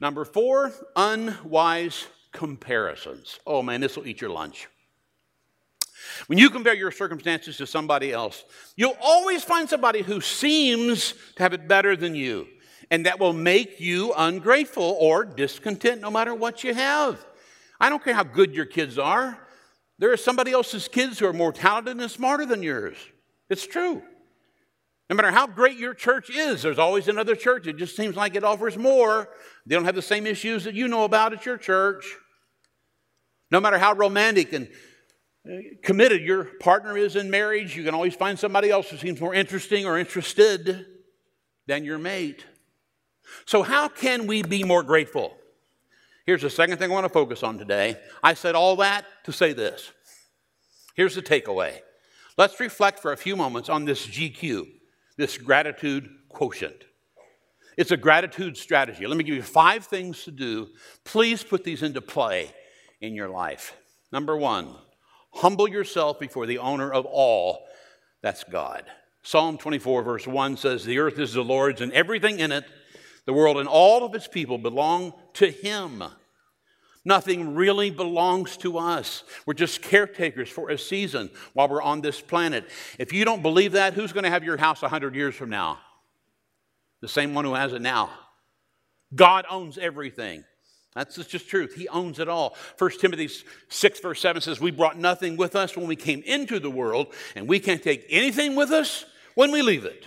Number 0.00 0.24
four, 0.24 0.72
unwise 0.96 2.06
comparisons. 2.32 3.38
Oh 3.46 3.62
man, 3.62 3.80
this 3.80 3.96
will 3.96 4.06
eat 4.06 4.20
your 4.20 4.30
lunch. 4.30 4.68
When 6.26 6.38
you 6.38 6.50
compare 6.50 6.74
your 6.74 6.90
circumstances 6.90 7.56
to 7.56 7.66
somebody 7.66 8.12
else, 8.12 8.44
you'll 8.76 8.96
always 9.00 9.42
find 9.42 9.68
somebody 9.68 10.02
who 10.02 10.20
seems 10.20 11.14
to 11.36 11.42
have 11.42 11.54
it 11.54 11.66
better 11.66 11.96
than 11.96 12.14
you, 12.14 12.46
and 12.90 13.06
that 13.06 13.18
will 13.18 13.32
make 13.32 13.80
you 13.80 14.12
ungrateful 14.16 14.96
or 15.00 15.24
discontent 15.24 16.00
no 16.00 16.10
matter 16.10 16.34
what 16.34 16.62
you 16.62 16.74
have. 16.74 17.24
I 17.80 17.88
don't 17.88 18.04
care 18.04 18.14
how 18.14 18.22
good 18.22 18.54
your 18.54 18.66
kids 18.66 18.98
are, 18.98 19.38
there 19.98 20.12
are 20.12 20.16
somebody 20.16 20.52
else's 20.52 20.88
kids 20.88 21.18
who 21.18 21.26
are 21.26 21.32
more 21.32 21.52
talented 21.52 22.00
and 22.00 22.10
smarter 22.10 22.44
than 22.44 22.62
yours. 22.62 22.96
It's 23.48 23.66
true. 23.66 24.02
No 25.10 25.16
matter 25.16 25.30
how 25.30 25.46
great 25.46 25.76
your 25.76 25.92
church 25.92 26.30
is, 26.30 26.62
there's 26.62 26.78
always 26.78 27.08
another 27.08 27.36
church. 27.36 27.66
It 27.66 27.76
just 27.76 27.94
seems 27.94 28.16
like 28.16 28.36
it 28.36 28.44
offers 28.44 28.78
more. 28.78 29.28
They 29.66 29.74
don't 29.74 29.84
have 29.84 29.94
the 29.94 30.02
same 30.02 30.26
issues 30.26 30.64
that 30.64 30.74
you 30.74 30.88
know 30.88 31.04
about 31.04 31.34
at 31.34 31.44
your 31.44 31.58
church. 31.58 32.16
No 33.50 33.60
matter 33.60 33.78
how 33.78 33.92
romantic 33.92 34.54
and 34.54 34.68
uh, 35.46 35.56
committed 35.82 36.22
your 36.22 36.44
partner 36.58 36.96
is 36.96 37.16
in 37.16 37.30
marriage, 37.30 37.76
you 37.76 37.84
can 37.84 37.94
always 37.94 38.14
find 38.14 38.38
somebody 38.38 38.70
else 38.70 38.88
who 38.88 38.96
seems 38.96 39.20
more 39.20 39.34
interesting 39.34 39.84
or 39.84 39.98
interested 39.98 40.86
than 41.66 41.84
your 41.84 41.98
mate. 41.98 42.46
So, 43.44 43.62
how 43.62 43.88
can 43.88 44.26
we 44.26 44.42
be 44.42 44.64
more 44.64 44.82
grateful? 44.82 45.36
Here's 46.24 46.42
the 46.42 46.50
second 46.50 46.78
thing 46.78 46.90
I 46.90 46.94
want 46.94 47.04
to 47.04 47.12
focus 47.12 47.42
on 47.42 47.58
today. 47.58 47.98
I 48.22 48.32
said 48.32 48.54
all 48.54 48.76
that 48.76 49.04
to 49.24 49.32
say 49.32 49.52
this. 49.52 49.92
Here's 50.94 51.14
the 51.14 51.22
takeaway. 51.22 51.80
Let's 52.38 52.58
reflect 52.58 53.00
for 53.00 53.12
a 53.12 53.16
few 53.16 53.36
moments 53.36 53.68
on 53.68 53.84
this 53.84 54.06
GQ 54.06 54.66
this 55.16 55.38
gratitude 55.38 56.10
quotient. 56.28 56.84
It's 57.76 57.90
a 57.90 57.96
gratitude 57.96 58.56
strategy. 58.56 59.06
Let 59.06 59.16
me 59.16 59.24
give 59.24 59.34
you 59.34 59.42
five 59.42 59.86
things 59.86 60.24
to 60.24 60.30
do. 60.30 60.68
Please 61.04 61.42
put 61.42 61.64
these 61.64 61.82
into 61.82 62.00
play 62.00 62.50
in 63.00 63.14
your 63.14 63.28
life. 63.28 63.74
Number 64.12 64.36
one, 64.36 64.74
humble 65.32 65.68
yourself 65.68 66.20
before 66.20 66.46
the 66.46 66.58
owner 66.58 66.92
of 66.92 67.04
all, 67.04 67.66
that's 68.22 68.44
God. 68.44 68.84
Psalm 69.22 69.58
24, 69.58 70.02
verse 70.02 70.26
1 70.26 70.56
says, 70.56 70.84
The 70.84 70.98
earth 70.98 71.18
is 71.18 71.32
the 71.32 71.42
Lord's 71.42 71.80
and 71.80 71.92
everything 71.92 72.38
in 72.38 72.52
it, 72.52 72.64
the 73.26 73.32
world 73.32 73.58
and 73.58 73.68
all 73.68 74.04
of 74.04 74.14
its 74.14 74.28
people 74.28 74.58
belong 74.58 75.12
to 75.34 75.50
Him. 75.50 76.02
Nothing 77.04 77.54
really 77.54 77.90
belongs 77.90 78.56
to 78.58 78.78
us. 78.78 79.24
We're 79.44 79.54
just 79.54 79.82
caretakers 79.82 80.48
for 80.48 80.70
a 80.70 80.78
season 80.78 81.30
while 81.52 81.68
we're 81.68 81.82
on 81.82 82.00
this 82.00 82.20
planet. 82.20 82.68
If 82.98 83.12
you 83.12 83.24
don't 83.24 83.42
believe 83.42 83.72
that, 83.72 83.92
who's 83.92 84.12
going 84.12 84.24
to 84.24 84.30
have 84.30 84.44
your 84.44 84.56
house 84.56 84.80
100 84.80 85.14
years 85.14 85.34
from 85.34 85.50
now? 85.50 85.78
The 87.02 87.08
same 87.08 87.34
one 87.34 87.44
who 87.44 87.54
has 87.54 87.74
it 87.74 87.82
now. 87.82 88.10
God 89.14 89.44
owns 89.50 89.76
everything. 89.76 90.44
That's 90.94 91.16
just 91.26 91.48
truth. 91.48 91.74
He 91.74 91.88
owns 91.88 92.20
it 92.20 92.28
all. 92.28 92.56
1 92.78 92.90
Timothy 93.00 93.28
6, 93.68 94.00
verse 94.00 94.20
7 94.20 94.40
says, 94.40 94.60
We 94.60 94.70
brought 94.70 94.96
nothing 94.96 95.36
with 95.36 95.56
us 95.56 95.76
when 95.76 95.88
we 95.88 95.96
came 95.96 96.22
into 96.24 96.60
the 96.60 96.70
world, 96.70 97.12
and 97.34 97.48
we 97.48 97.58
can't 97.58 97.82
take 97.82 98.06
anything 98.08 98.54
with 98.54 98.70
us 98.70 99.04
when 99.34 99.50
we 99.50 99.60
leave 99.60 99.84
it. 99.84 100.06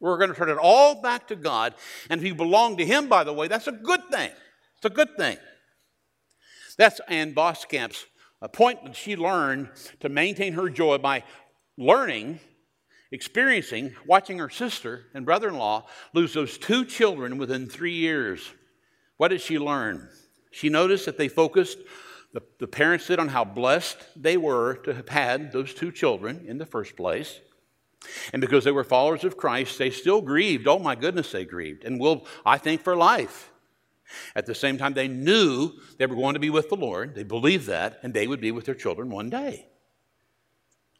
We're 0.00 0.18
going 0.18 0.30
to 0.30 0.36
turn 0.36 0.50
it 0.50 0.58
all 0.60 1.00
back 1.00 1.28
to 1.28 1.36
God. 1.36 1.74
And 2.10 2.20
if 2.20 2.26
you 2.26 2.34
belong 2.34 2.76
to 2.76 2.84
Him, 2.84 3.08
by 3.08 3.24
the 3.24 3.32
way, 3.32 3.48
that's 3.48 3.68
a 3.68 3.72
good 3.72 4.02
thing. 4.10 4.30
It's 4.76 4.84
a 4.84 4.90
good 4.90 5.16
thing. 5.16 5.38
That's 6.78 7.00
Ann 7.08 7.34
Voskamp's 7.34 8.06
appointment 8.40 8.96
she 8.96 9.16
learned 9.16 9.68
to 10.00 10.08
maintain 10.08 10.54
her 10.54 10.70
joy 10.70 10.98
by 10.98 11.24
learning, 11.76 12.38
experiencing, 13.10 13.94
watching 14.06 14.38
her 14.38 14.48
sister 14.48 15.06
and 15.12 15.26
brother 15.26 15.48
in 15.48 15.58
law 15.58 15.86
lose 16.14 16.32
those 16.32 16.56
two 16.56 16.84
children 16.84 17.36
within 17.36 17.68
three 17.68 17.94
years. 17.94 18.52
What 19.16 19.28
did 19.28 19.40
she 19.40 19.58
learn? 19.58 20.08
She 20.52 20.68
noticed 20.68 21.04
that 21.06 21.18
they 21.18 21.28
focused, 21.28 21.78
the, 22.32 22.42
the 22.60 22.68
parents 22.68 23.08
did, 23.08 23.18
on 23.18 23.28
how 23.28 23.44
blessed 23.44 23.98
they 24.14 24.36
were 24.36 24.76
to 24.84 24.94
have 24.94 25.08
had 25.08 25.52
those 25.52 25.74
two 25.74 25.90
children 25.90 26.44
in 26.46 26.58
the 26.58 26.66
first 26.66 26.96
place. 26.96 27.40
And 28.32 28.40
because 28.40 28.62
they 28.62 28.70
were 28.70 28.84
followers 28.84 29.24
of 29.24 29.36
Christ, 29.36 29.78
they 29.78 29.90
still 29.90 30.20
grieved. 30.20 30.68
Oh 30.68 30.78
my 30.78 30.94
goodness, 30.94 31.32
they 31.32 31.44
grieved. 31.44 31.84
And 31.84 31.98
will, 31.98 32.24
I 32.46 32.56
think, 32.56 32.82
for 32.82 32.96
life. 32.96 33.50
At 34.34 34.46
the 34.46 34.54
same 34.54 34.78
time, 34.78 34.94
they 34.94 35.08
knew 35.08 35.72
they 35.98 36.06
were 36.06 36.16
going 36.16 36.34
to 36.34 36.40
be 36.40 36.50
with 36.50 36.68
the 36.68 36.76
Lord. 36.76 37.14
They 37.14 37.24
believed 37.24 37.66
that, 37.66 37.98
and 38.02 38.14
they 38.14 38.26
would 38.26 38.40
be 38.40 38.52
with 38.52 38.64
their 38.64 38.74
children 38.74 39.10
one 39.10 39.30
day. 39.30 39.66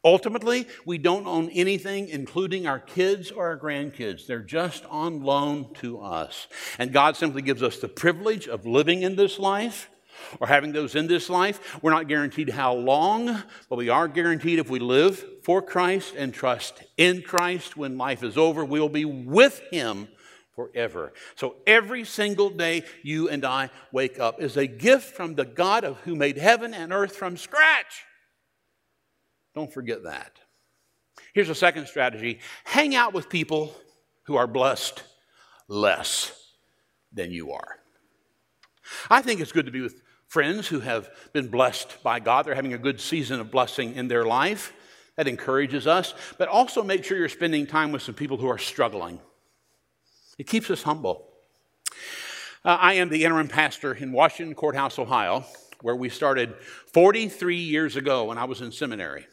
Ultimately, 0.03 0.65
we 0.85 0.97
don't 0.97 1.27
own 1.27 1.49
anything, 1.49 2.07
including 2.07 2.65
our 2.65 2.79
kids 2.79 3.31
or 3.31 3.47
our 3.47 3.59
grandkids. 3.59 4.25
They're 4.25 4.39
just 4.39 4.85
on 4.85 5.23
loan 5.23 5.73
to 5.75 5.99
us. 5.99 6.47
And 6.77 6.93
God 6.93 7.17
simply 7.17 7.41
gives 7.41 7.61
us 7.61 7.79
the 7.79 7.89
privilege 7.89 8.47
of 8.47 8.65
living 8.65 9.01
in 9.01 9.17
this 9.17 9.37
life 9.37 9.89
or 10.39 10.47
having 10.47 10.71
those 10.71 10.95
in 10.95 11.07
this 11.07 11.29
life. 11.29 11.81
We're 11.83 11.91
not 11.91 12.07
guaranteed 12.07 12.49
how 12.49 12.73
long, 12.73 13.43
but 13.69 13.77
we 13.77 13.89
are 13.89 14.07
guaranteed 14.07 14.59
if 14.59 14.69
we 14.69 14.79
live 14.79 15.23
for 15.43 15.61
Christ 15.61 16.13
and 16.17 16.33
trust 16.33 16.81
in 16.95 17.21
Christ 17.21 17.75
when 17.75 17.97
life 17.97 18.23
is 18.23 18.37
over, 18.37 18.63
we 18.63 18.79
will 18.79 18.89
be 18.89 19.05
with 19.05 19.61
Him 19.71 20.07
forever. 20.59 21.13
So 21.35 21.55
every 21.65 22.03
single 22.03 22.49
day 22.49 22.83
you 23.01 23.29
and 23.29 23.45
I 23.45 23.69
wake 23.93 24.19
up 24.19 24.41
is 24.41 24.57
a 24.57 24.67
gift 24.67 25.15
from 25.15 25.35
the 25.35 25.45
God 25.45 25.85
of 25.85 25.97
who 25.99 26.17
made 26.17 26.37
heaven 26.37 26.73
and 26.73 26.91
earth 26.91 27.15
from 27.15 27.37
scratch. 27.37 28.03
Don't 29.55 29.71
forget 29.71 30.03
that. 30.03 30.37
Here's 31.33 31.47
a 31.47 31.55
second 31.55 31.87
strategy 31.87 32.39
hang 32.65 32.93
out 32.93 33.13
with 33.13 33.29
people 33.29 33.73
who 34.25 34.35
are 34.35 34.47
blessed 34.47 35.01
less 35.69 36.33
than 37.13 37.31
you 37.31 37.53
are. 37.53 37.77
I 39.09 39.21
think 39.21 39.39
it's 39.39 39.53
good 39.53 39.67
to 39.67 39.71
be 39.71 39.81
with 39.81 40.01
friends 40.27 40.67
who 40.67 40.81
have 40.81 41.09
been 41.31 41.47
blessed 41.47 42.03
by 42.03 42.19
God. 42.19 42.45
They're 42.45 42.55
having 42.55 42.73
a 42.73 42.77
good 42.77 42.99
season 42.99 43.39
of 43.39 43.49
blessing 43.49 43.95
in 43.95 44.09
their 44.09 44.25
life. 44.25 44.73
That 45.15 45.27
encourages 45.27 45.87
us. 45.87 46.13
But 46.37 46.49
also 46.49 46.83
make 46.83 47.05
sure 47.05 47.17
you're 47.17 47.29
spending 47.29 47.65
time 47.65 47.93
with 47.93 48.01
some 48.01 48.15
people 48.15 48.37
who 48.37 48.47
are 48.47 48.57
struggling 48.57 49.19
it 50.39 50.47
keeps 50.47 50.71
us 50.71 50.81
humble. 50.81 51.27
Uh, 52.63 52.77
I 52.79 52.93
am 52.93 53.09
the 53.09 53.25
interim 53.25 53.49
pastor 53.49 53.93
in 53.93 54.13
Washington 54.13 54.55
Courthouse, 54.55 54.97
Ohio, 54.97 55.43
where 55.81 55.97
we 55.97 56.07
started 56.07 56.55
43 56.93 57.57
years 57.57 57.97
ago 57.97 58.23
when 58.25 58.37
I 58.37 58.45
was 58.45 58.61
in 58.61 58.71
seminary. 58.71 59.27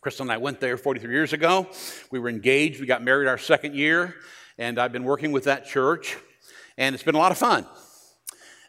Crystal 0.00 0.24
and 0.24 0.32
I 0.32 0.38
went 0.38 0.60
there 0.60 0.78
43 0.78 1.10
years 1.12 1.34
ago. 1.34 1.68
We 2.10 2.18
were 2.18 2.30
engaged. 2.30 2.80
We 2.80 2.86
got 2.86 3.04
married 3.04 3.28
our 3.28 3.36
second 3.36 3.74
year, 3.74 4.14
and 4.56 4.78
I've 4.78 4.92
been 4.92 5.04
working 5.04 5.30
with 5.30 5.44
that 5.44 5.66
church, 5.66 6.16
and 6.78 6.94
it's 6.94 7.04
been 7.04 7.14
a 7.14 7.18
lot 7.18 7.30
of 7.30 7.38
fun. 7.38 7.66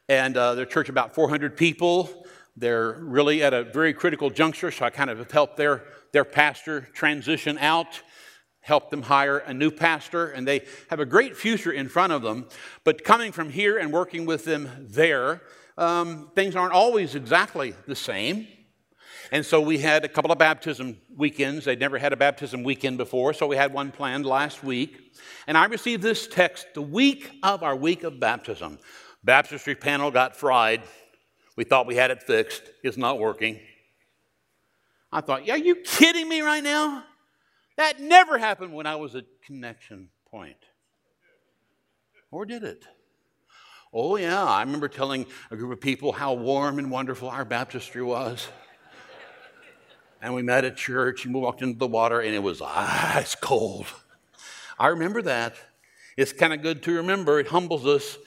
And 0.09 0.35
uh, 0.35 0.55
their 0.55 0.65
church 0.65 0.89
about 0.89 1.15
400 1.15 1.55
people. 1.55 2.09
They're 2.57 2.97
really 2.99 3.41
at 3.43 3.53
a 3.53 3.63
very 3.63 3.93
critical 3.93 4.29
juncture, 4.29 4.71
so 4.71 4.85
I 4.85 4.89
kind 4.89 5.09
of 5.09 5.31
helped 5.31 5.55
their, 5.55 5.85
their 6.11 6.25
pastor 6.25 6.81
transition 6.81 7.57
out 7.59 8.01
help 8.63 8.89
them 8.89 9.03
hire 9.03 9.39
a 9.39 9.53
new 9.53 9.69
pastor, 9.69 10.27
and 10.27 10.47
they 10.47 10.65
have 10.89 10.99
a 10.99 11.05
great 11.05 11.35
future 11.35 11.71
in 11.71 11.89
front 11.89 12.13
of 12.13 12.21
them. 12.21 12.47
But 12.85 13.03
coming 13.03 13.31
from 13.31 13.49
here 13.49 13.77
and 13.77 13.91
working 13.91 14.25
with 14.25 14.45
them 14.45 14.69
there, 14.79 15.41
um, 15.77 16.31
things 16.33 16.55
aren't 16.55 16.73
always 16.73 17.13
exactly 17.13 17.75
the 17.87 17.95
same. 17.95 18.47
And 19.31 19.45
so 19.45 19.59
we 19.59 19.79
had 19.79 20.05
a 20.05 20.07
couple 20.07 20.31
of 20.31 20.37
baptism 20.37 20.97
weekends. 21.15 21.65
They'd 21.65 21.79
never 21.79 21.97
had 21.97 22.13
a 22.13 22.17
baptism 22.17 22.63
weekend 22.63 22.97
before, 22.97 23.33
so 23.33 23.47
we 23.47 23.57
had 23.57 23.73
one 23.73 23.91
planned 23.91 24.25
last 24.25 24.63
week. 24.63 24.97
And 25.45 25.57
I 25.57 25.65
received 25.65 26.01
this 26.01 26.27
text 26.27 26.67
the 26.73 26.81
week 26.81 27.31
of 27.43 27.63
our 27.63 27.75
week 27.75 28.03
of 28.03 28.19
baptism. 28.19 28.79
Baptistry 29.25 29.75
panel 29.75 30.09
got 30.09 30.37
fried. 30.37 30.83
We 31.57 31.65
thought 31.65 31.85
we 31.85 31.95
had 31.95 32.11
it 32.11 32.23
fixed. 32.23 32.63
It's 32.81 32.97
not 32.97 33.19
working. 33.19 33.59
I 35.11 35.21
thought, 35.21 35.49
are 35.49 35.57
you 35.57 35.75
kidding 35.75 36.29
me 36.29 36.41
right 36.41 36.63
now? 36.63 37.03
That 37.75 37.99
never 37.99 38.37
happened 38.37 38.73
when 38.73 38.85
I 38.85 38.95
was 38.95 39.15
at 39.15 39.25
Connection 39.45 40.09
Point. 40.29 40.57
Or 42.31 42.45
did 42.45 42.63
it? 42.63 42.85
Oh, 43.93 44.15
yeah, 44.15 44.43
I 44.43 44.61
remember 44.61 44.87
telling 44.87 45.27
a 45.51 45.55
group 45.55 45.71
of 45.71 45.79
people 45.79 46.11
how 46.11 46.33
warm 46.33 46.79
and 46.79 46.89
wonderful 46.89 47.29
our 47.29 47.45
baptistry 47.45 48.01
was. 48.01 48.47
and 50.21 50.33
we 50.33 50.41
met 50.41 50.65
at 50.65 50.75
church 50.75 51.25
and 51.25 51.33
we 51.33 51.39
walked 51.39 51.61
into 51.61 51.77
the 51.77 51.87
water 51.87 52.19
and 52.19 52.33
it 52.33 52.41
was 52.41 52.61
ice 52.61 53.35
cold. 53.35 53.85
I 54.79 54.87
remember 54.87 55.21
that. 55.23 55.55
It's 56.17 56.33
kind 56.33 56.53
of 56.53 56.61
good 56.61 56.81
to 56.83 56.93
remember. 56.93 57.39
It 57.39 57.47
humbles 57.47 57.85
us. 57.85 58.17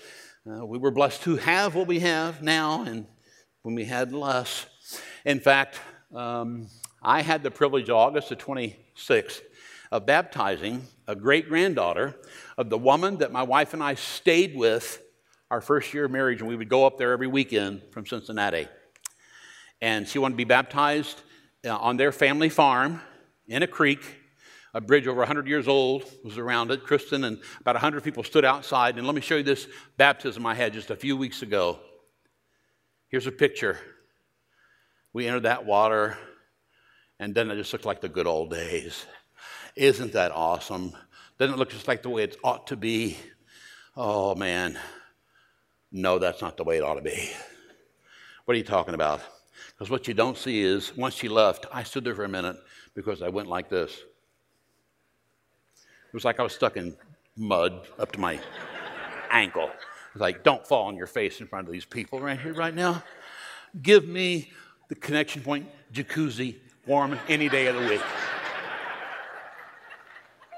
Uh, 0.48 0.64
we 0.64 0.78
were 0.78 0.92
blessed 0.92 1.22
to 1.22 1.36
have 1.36 1.74
what 1.74 1.88
we 1.88 2.00
have 2.00 2.42
now 2.42 2.84
and 2.84 3.06
when 3.62 3.74
we 3.74 3.84
had 3.84 4.12
less. 4.12 4.66
In 5.24 5.40
fact, 5.40 5.80
um, 6.14 6.68
I 7.06 7.22
had 7.22 7.44
the 7.44 7.52
privilege 7.52 7.88
August 7.88 8.30
the 8.30 8.36
26th 8.36 9.40
of 9.92 10.06
baptizing 10.06 10.88
a 11.06 11.14
great 11.14 11.48
granddaughter 11.48 12.16
of 12.58 12.68
the 12.68 12.76
woman 12.76 13.18
that 13.18 13.30
my 13.30 13.44
wife 13.44 13.74
and 13.74 13.82
I 13.82 13.94
stayed 13.94 14.56
with 14.56 15.00
our 15.48 15.60
first 15.60 15.94
year 15.94 16.06
of 16.06 16.10
marriage, 16.10 16.40
and 16.40 16.48
we 16.48 16.56
would 16.56 16.68
go 16.68 16.84
up 16.84 16.98
there 16.98 17.12
every 17.12 17.28
weekend 17.28 17.82
from 17.92 18.06
Cincinnati. 18.06 18.66
And 19.80 20.08
she 20.08 20.18
wanted 20.18 20.32
to 20.32 20.38
be 20.38 20.44
baptized 20.44 21.20
uh, 21.64 21.76
on 21.76 21.96
their 21.96 22.10
family 22.10 22.48
farm 22.48 23.00
in 23.46 23.62
a 23.62 23.68
creek. 23.68 24.00
A 24.74 24.80
bridge 24.80 25.06
over 25.06 25.18
100 25.18 25.46
years 25.46 25.68
old 25.68 26.04
was 26.24 26.38
around 26.38 26.72
it. 26.72 26.82
Kristen 26.82 27.22
and 27.22 27.38
about 27.60 27.76
100 27.76 28.02
people 28.02 28.24
stood 28.24 28.44
outside. 28.44 28.98
And 28.98 29.06
let 29.06 29.14
me 29.14 29.20
show 29.20 29.36
you 29.36 29.44
this 29.44 29.68
baptism 29.96 30.44
I 30.44 30.56
had 30.56 30.72
just 30.72 30.90
a 30.90 30.96
few 30.96 31.16
weeks 31.16 31.42
ago. 31.42 31.78
Here's 33.10 33.28
a 33.28 33.32
picture. 33.32 33.78
We 35.12 35.28
entered 35.28 35.44
that 35.44 35.64
water, 35.64 36.18
and 37.18 37.34
then 37.34 37.50
it 37.50 37.56
just 37.56 37.72
looked 37.72 37.84
like 37.84 38.00
the 38.00 38.08
good 38.08 38.26
old 38.26 38.50
days. 38.50 39.06
Isn't 39.74 40.12
that 40.12 40.32
awesome? 40.32 40.92
Doesn't 41.38 41.54
it 41.54 41.58
look 41.58 41.70
just 41.70 41.88
like 41.88 42.02
the 42.02 42.10
way 42.10 42.24
it 42.24 42.36
ought 42.42 42.66
to 42.68 42.76
be? 42.76 43.16
Oh, 43.96 44.34
man. 44.34 44.78
No, 45.92 46.18
that's 46.18 46.42
not 46.42 46.56
the 46.56 46.64
way 46.64 46.78
it 46.78 46.82
ought 46.82 46.94
to 46.94 47.02
be. 47.02 47.30
What 48.44 48.54
are 48.54 48.58
you 48.58 48.64
talking 48.64 48.94
about? 48.94 49.20
Because 49.70 49.90
what 49.90 50.08
you 50.08 50.14
don't 50.14 50.36
see 50.36 50.62
is 50.62 50.96
once 50.96 51.14
she 51.14 51.28
left, 51.28 51.66
I 51.72 51.82
stood 51.82 52.04
there 52.04 52.14
for 52.14 52.24
a 52.24 52.28
minute 52.28 52.56
because 52.94 53.22
I 53.22 53.28
went 53.28 53.48
like 53.48 53.68
this. 53.68 53.92
It 55.72 56.14
was 56.14 56.24
like 56.24 56.40
I 56.40 56.42
was 56.42 56.54
stuck 56.54 56.76
in 56.76 56.96
mud 57.36 57.86
up 57.98 58.12
to 58.12 58.20
my 58.20 58.40
ankle. 59.30 59.70
It's 60.12 60.20
like, 60.20 60.42
don't 60.42 60.66
fall 60.66 60.86
on 60.86 60.96
your 60.96 61.06
face 61.06 61.40
in 61.40 61.46
front 61.46 61.66
of 61.66 61.72
these 61.72 61.84
people 61.84 62.20
right 62.20 62.40
here, 62.40 62.54
right 62.54 62.74
now. 62.74 63.02
Give 63.82 64.06
me 64.06 64.52
the 64.88 64.94
connection 64.94 65.42
point 65.42 65.66
jacuzzi 65.92 66.56
warm 66.86 67.18
any 67.28 67.48
day 67.48 67.66
of 67.66 67.76
the 67.76 67.88
week. 67.88 68.02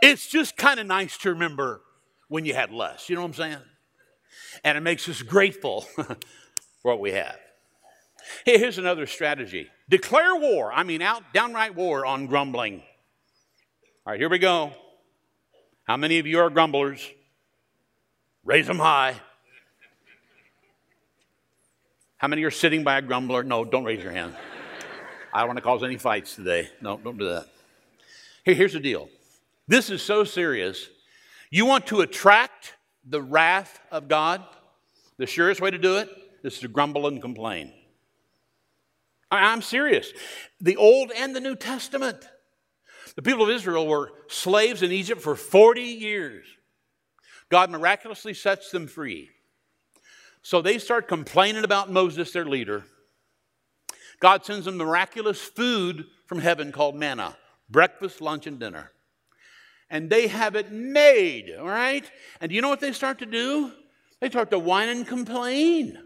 It's 0.00 0.26
just 0.26 0.56
kind 0.56 0.78
of 0.78 0.86
nice 0.86 1.16
to 1.18 1.30
remember 1.30 1.80
when 2.28 2.44
you 2.44 2.54
had 2.54 2.70
less. 2.70 3.08
You 3.08 3.16
know 3.16 3.22
what 3.22 3.28
I'm 3.28 3.34
saying? 3.34 3.58
And 4.62 4.78
it 4.78 4.82
makes 4.82 5.08
us 5.08 5.22
grateful 5.22 5.80
for 5.82 6.16
what 6.82 7.00
we 7.00 7.12
have. 7.12 7.36
Here's 8.44 8.78
another 8.78 9.06
strategy 9.06 9.68
declare 9.88 10.36
war. 10.36 10.72
I 10.72 10.82
mean, 10.82 11.02
out, 11.02 11.22
downright 11.32 11.74
war 11.74 12.04
on 12.04 12.26
grumbling. 12.26 12.82
All 14.06 14.12
right, 14.12 14.20
here 14.20 14.28
we 14.28 14.38
go. 14.38 14.72
How 15.84 15.96
many 15.96 16.18
of 16.18 16.26
you 16.26 16.38
are 16.40 16.50
grumblers? 16.50 17.06
Raise 18.44 18.66
them 18.66 18.78
high. 18.78 19.16
How 22.18 22.28
many 22.28 22.42
are 22.44 22.50
sitting 22.50 22.84
by 22.84 22.98
a 22.98 23.02
grumbler? 23.02 23.42
No, 23.42 23.64
don't 23.64 23.84
raise 23.84 24.02
your 24.02 24.12
hand. 24.12 24.34
I 25.38 25.42
don't 25.42 25.50
want 25.50 25.58
to 25.58 25.62
cause 25.62 25.84
any 25.84 25.96
fights 25.96 26.34
today. 26.34 26.68
No, 26.80 26.96
don't 26.96 27.16
do 27.16 27.28
that. 27.28 27.46
Here, 28.44 28.56
here's 28.56 28.72
the 28.72 28.80
deal 28.80 29.08
this 29.68 29.88
is 29.88 30.02
so 30.02 30.24
serious. 30.24 30.88
You 31.48 31.64
want 31.64 31.86
to 31.86 32.00
attract 32.00 32.74
the 33.08 33.22
wrath 33.22 33.78
of 33.92 34.08
God? 34.08 34.42
The 35.16 35.26
surest 35.26 35.60
way 35.60 35.70
to 35.70 35.78
do 35.78 35.98
it 35.98 36.08
is 36.42 36.58
to 36.58 36.66
grumble 36.66 37.06
and 37.06 37.22
complain. 37.22 37.72
I'm 39.30 39.62
serious. 39.62 40.12
The 40.60 40.76
Old 40.76 41.12
and 41.12 41.36
the 41.36 41.40
New 41.40 41.54
Testament. 41.54 42.28
The 43.14 43.22
people 43.22 43.44
of 43.44 43.50
Israel 43.50 43.86
were 43.86 44.10
slaves 44.26 44.82
in 44.82 44.90
Egypt 44.90 45.22
for 45.22 45.36
40 45.36 45.82
years. 45.82 46.46
God 47.48 47.70
miraculously 47.70 48.34
sets 48.34 48.72
them 48.72 48.88
free. 48.88 49.30
So 50.42 50.62
they 50.62 50.78
start 50.78 51.06
complaining 51.06 51.62
about 51.62 51.92
Moses, 51.92 52.32
their 52.32 52.44
leader. 52.44 52.86
God 54.20 54.44
sends 54.44 54.64
them 54.64 54.76
miraculous 54.76 55.40
food 55.40 56.06
from 56.26 56.38
heaven 56.38 56.72
called 56.72 56.96
manna 56.96 57.36
breakfast, 57.70 58.20
lunch, 58.20 58.46
and 58.46 58.58
dinner. 58.58 58.90
And 59.90 60.08
they 60.08 60.26
have 60.26 60.56
it 60.56 60.72
made, 60.72 61.54
all 61.58 61.66
right? 61.66 62.10
And 62.40 62.48
do 62.48 62.54
you 62.54 62.62
know 62.62 62.68
what 62.68 62.80
they 62.80 62.92
start 62.92 63.18
to 63.18 63.26
do? 63.26 63.72
They 64.20 64.30
start 64.30 64.50
to 64.50 64.58
whine 64.58 64.88
and 64.88 65.06
complain. 65.06 65.98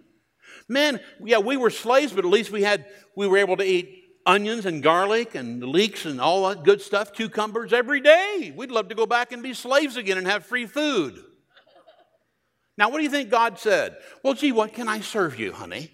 Man, 0.68 1.00
yeah, 1.24 1.38
we 1.38 1.56
were 1.56 1.70
slaves, 1.70 2.12
but 2.12 2.24
at 2.24 2.30
least 2.30 2.50
we 2.50 2.62
had 2.62 2.86
we 3.16 3.26
were 3.26 3.38
able 3.38 3.56
to 3.56 3.64
eat 3.64 4.02
onions 4.24 4.66
and 4.66 4.82
garlic 4.82 5.34
and 5.34 5.62
leeks 5.62 6.04
and 6.04 6.20
all 6.20 6.48
that 6.48 6.64
good 6.64 6.80
stuff, 6.80 7.12
cucumbers 7.12 7.72
every 7.72 8.00
day. 8.00 8.52
We'd 8.54 8.70
love 8.70 8.88
to 8.88 8.94
go 8.94 9.06
back 9.06 9.32
and 9.32 9.42
be 9.42 9.54
slaves 9.54 9.96
again 9.96 10.18
and 10.18 10.26
have 10.26 10.46
free 10.46 10.66
food. 10.66 11.22
Now, 12.78 12.88
what 12.88 12.98
do 12.98 13.04
you 13.04 13.10
think 13.10 13.30
God 13.30 13.58
said? 13.58 13.96
Well, 14.22 14.34
gee, 14.34 14.52
what 14.52 14.72
can 14.72 14.88
I 14.88 15.00
serve 15.00 15.38
you, 15.38 15.52
honey? 15.52 15.90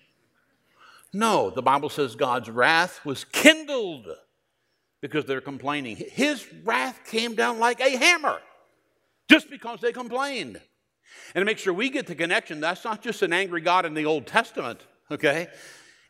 No, 1.12 1.51
the 1.51 1.62
Bible 1.62 1.88
says 1.88 2.16
God's 2.16 2.51
wrath 2.51 3.05
was 3.05 3.25
kindled 3.25 4.09
because 5.01 5.25
they're 5.25 5.40
complaining. 5.40 5.97
His 5.97 6.47
wrath 6.64 7.01
came 7.07 7.35
down 7.35 7.59
like 7.59 7.81
a 7.81 7.97
hammer 7.97 8.40
just 9.31 9.51
because 9.51 9.81
they 9.81 9.92
complained. 9.92 10.61
And 11.35 11.42
to 11.42 11.44
make 11.44 11.59
sure 11.59 11.73
we 11.73 11.90
get 11.90 12.07
the 12.07 12.14
connection, 12.14 12.61
that's 12.61 12.85
not 12.85 13.03
just 13.03 13.23
an 13.23 13.33
angry 13.33 13.61
God 13.61 13.87
in 13.87 13.94
the 13.94 14.07
Old 14.07 14.27
Testament, 14.27 14.81
okay? 15.11 15.49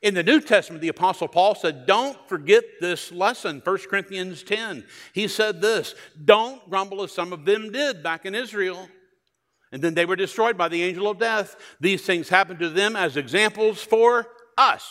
In 0.00 0.14
the 0.14 0.22
New 0.22 0.40
Testament, 0.40 0.80
the 0.80 0.88
Apostle 0.88 1.28
Paul 1.28 1.54
said, 1.54 1.86
Don't 1.86 2.16
forget 2.28 2.64
this 2.80 3.10
lesson. 3.10 3.60
1 3.64 3.78
Corinthians 3.90 4.42
10. 4.42 4.84
He 5.12 5.26
said 5.26 5.60
this 5.60 5.94
Don't 6.24 6.68
grumble 6.70 7.02
as 7.02 7.12
some 7.12 7.32
of 7.32 7.44
them 7.44 7.72
did 7.72 8.02
back 8.02 8.24
in 8.24 8.34
Israel. 8.34 8.88
And 9.70 9.82
then 9.82 9.94
they 9.94 10.06
were 10.06 10.16
destroyed 10.16 10.56
by 10.56 10.68
the 10.68 10.82
angel 10.82 11.10
of 11.10 11.18
death. 11.18 11.56
These 11.78 12.02
things 12.02 12.28
happened 12.28 12.60
to 12.60 12.70
them 12.70 12.96
as 12.96 13.16
examples 13.16 13.82
for 13.82 14.26
us. 14.58 14.86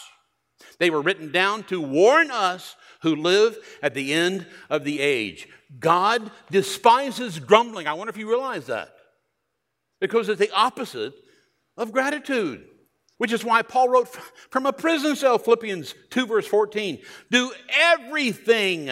They 0.80 0.90
were 0.90 1.02
written 1.02 1.32
down 1.32 1.64
to 1.66 1.82
warn 1.82 2.32
us 2.32 2.76
who 3.02 3.16
live 3.16 3.58
at 3.82 3.94
the 3.94 4.14
end 4.14 4.48
of 4.70 4.84
the 4.84 5.00
age. 5.00 5.48
God 5.80 6.32
despises 6.50 7.40
grumbling. 7.40 7.88
I 7.88 7.94
wonder 7.94 8.10
if 8.10 8.18
you 8.18 8.30
realize 8.30 8.68
that 8.68 8.94
because 10.00 10.30
it's 10.30 10.40
the 10.40 10.52
opposite 10.52 11.14
of 11.76 11.92
gratitude. 11.92 12.66
Which 13.18 13.34
is 13.34 13.44
why 13.44 13.64
Paul 13.64 13.90
wrote 13.90 14.10
from 14.52 14.68
a 14.68 14.74
prison 14.74 15.16
cell, 15.16 15.40
Philippians 15.40 15.96
2, 16.12 16.28
verse 16.28 16.48
14 16.48 17.00
do 17.32 17.52
everything 17.70 18.92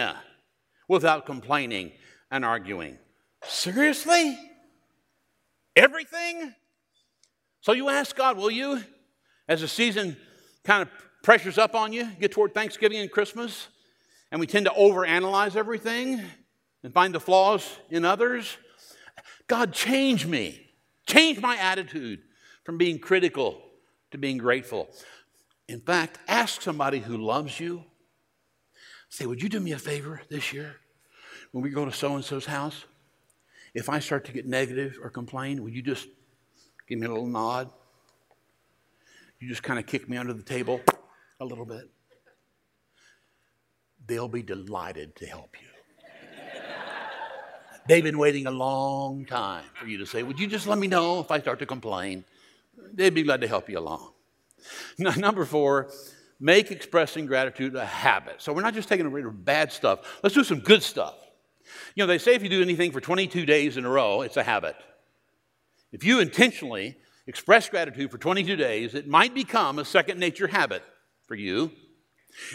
without 0.88 1.26
complaining 1.26 1.92
and 2.30 2.44
arguing. 2.44 2.98
Seriously? 3.44 4.36
Everything? 5.76 6.54
So 7.60 7.72
you 7.72 7.88
ask 7.88 8.16
God, 8.16 8.36
will 8.36 8.50
you, 8.50 8.82
as 9.48 9.60
the 9.60 9.68
season 9.68 10.16
kind 10.66 10.82
of 10.82 10.88
pressures 11.22 11.58
up 11.58 11.74
on 11.74 11.92
you, 11.92 12.10
get 12.20 12.32
toward 12.32 12.52
Thanksgiving 12.52 12.98
and 12.98 13.10
Christmas, 13.10 13.68
and 14.30 14.40
we 14.40 14.46
tend 14.46 14.66
to 14.66 14.72
overanalyze 14.72 15.56
everything 15.56 16.20
and 16.82 16.92
find 16.92 17.14
the 17.14 17.20
flaws 17.20 17.78
in 17.88 18.04
others? 18.04 18.58
God, 19.46 19.72
change 19.72 20.26
me. 20.26 20.60
Change 21.06 21.40
my 21.40 21.56
attitude 21.56 22.20
from 22.64 22.78
being 22.78 22.98
critical 22.98 23.62
to 24.10 24.18
being 24.18 24.38
grateful. 24.38 24.88
In 25.68 25.80
fact, 25.80 26.18
ask 26.26 26.60
somebody 26.60 26.98
who 26.98 27.16
loves 27.16 27.60
you. 27.60 27.84
Say, 29.08 29.26
would 29.26 29.40
you 29.40 29.48
do 29.48 29.60
me 29.60 29.72
a 29.72 29.78
favor 29.78 30.20
this 30.28 30.52
year 30.52 30.76
when 31.52 31.62
we 31.62 31.70
go 31.70 31.84
to 31.84 31.92
so 31.92 32.16
and 32.16 32.24
so's 32.24 32.46
house? 32.46 32.84
If 33.72 33.88
I 33.88 34.00
start 34.00 34.24
to 34.24 34.32
get 34.32 34.46
negative 34.46 34.98
or 35.00 35.10
complain, 35.10 35.62
would 35.62 35.74
you 35.74 35.82
just 35.82 36.08
give 36.88 36.98
me 36.98 37.06
a 37.06 37.10
little 37.10 37.26
nod? 37.26 37.70
You 39.40 39.48
just 39.48 39.62
kind 39.62 39.78
of 39.78 39.86
kick 39.86 40.08
me 40.08 40.16
under 40.16 40.32
the 40.32 40.42
table 40.42 40.80
a 41.40 41.44
little 41.44 41.66
bit. 41.66 41.90
They'll 44.06 44.28
be 44.28 44.42
delighted 44.42 45.16
to 45.16 45.26
help 45.26 45.56
you. 45.60 45.68
They've 47.88 48.02
been 48.02 48.18
waiting 48.18 48.46
a 48.46 48.50
long 48.50 49.26
time 49.26 49.64
for 49.74 49.86
you 49.86 49.98
to 49.98 50.06
say, 50.06 50.22
Would 50.22 50.40
you 50.40 50.46
just 50.46 50.66
let 50.66 50.78
me 50.78 50.86
know 50.86 51.20
if 51.20 51.30
I 51.30 51.38
start 51.40 51.60
to 51.60 51.66
complain? 51.66 52.24
They'd 52.92 53.14
be 53.14 53.22
glad 53.22 53.40
to 53.42 53.48
help 53.48 53.68
you 53.68 53.78
along. 53.78 54.12
Now, 54.98 55.10
number 55.10 55.44
four, 55.44 55.90
make 56.40 56.70
expressing 56.70 57.26
gratitude 57.26 57.74
a 57.76 57.84
habit. 57.84 58.36
So 58.38 58.52
we're 58.52 58.62
not 58.62 58.74
just 58.74 58.88
taking 58.88 59.10
rid 59.10 59.24
of 59.24 59.44
bad 59.44 59.70
stuff, 59.70 60.18
let's 60.22 60.34
do 60.34 60.44
some 60.44 60.60
good 60.60 60.82
stuff. 60.82 61.14
You 61.94 62.02
know, 62.02 62.06
they 62.06 62.18
say 62.18 62.34
if 62.34 62.42
you 62.42 62.48
do 62.48 62.62
anything 62.62 62.92
for 62.92 63.00
22 63.00 63.44
days 63.44 63.76
in 63.76 63.84
a 63.84 63.90
row, 63.90 64.22
it's 64.22 64.36
a 64.36 64.42
habit. 64.42 64.76
If 65.92 66.04
you 66.04 66.20
intentionally 66.20 66.96
express 67.26 67.68
gratitude 67.68 68.10
for 68.10 68.18
22 68.18 68.56
days, 68.56 68.94
it 68.94 69.08
might 69.08 69.34
become 69.34 69.78
a 69.78 69.84
second 69.84 70.18
nature 70.18 70.46
habit 70.46 70.82
for 71.26 71.34
you. 71.34 71.70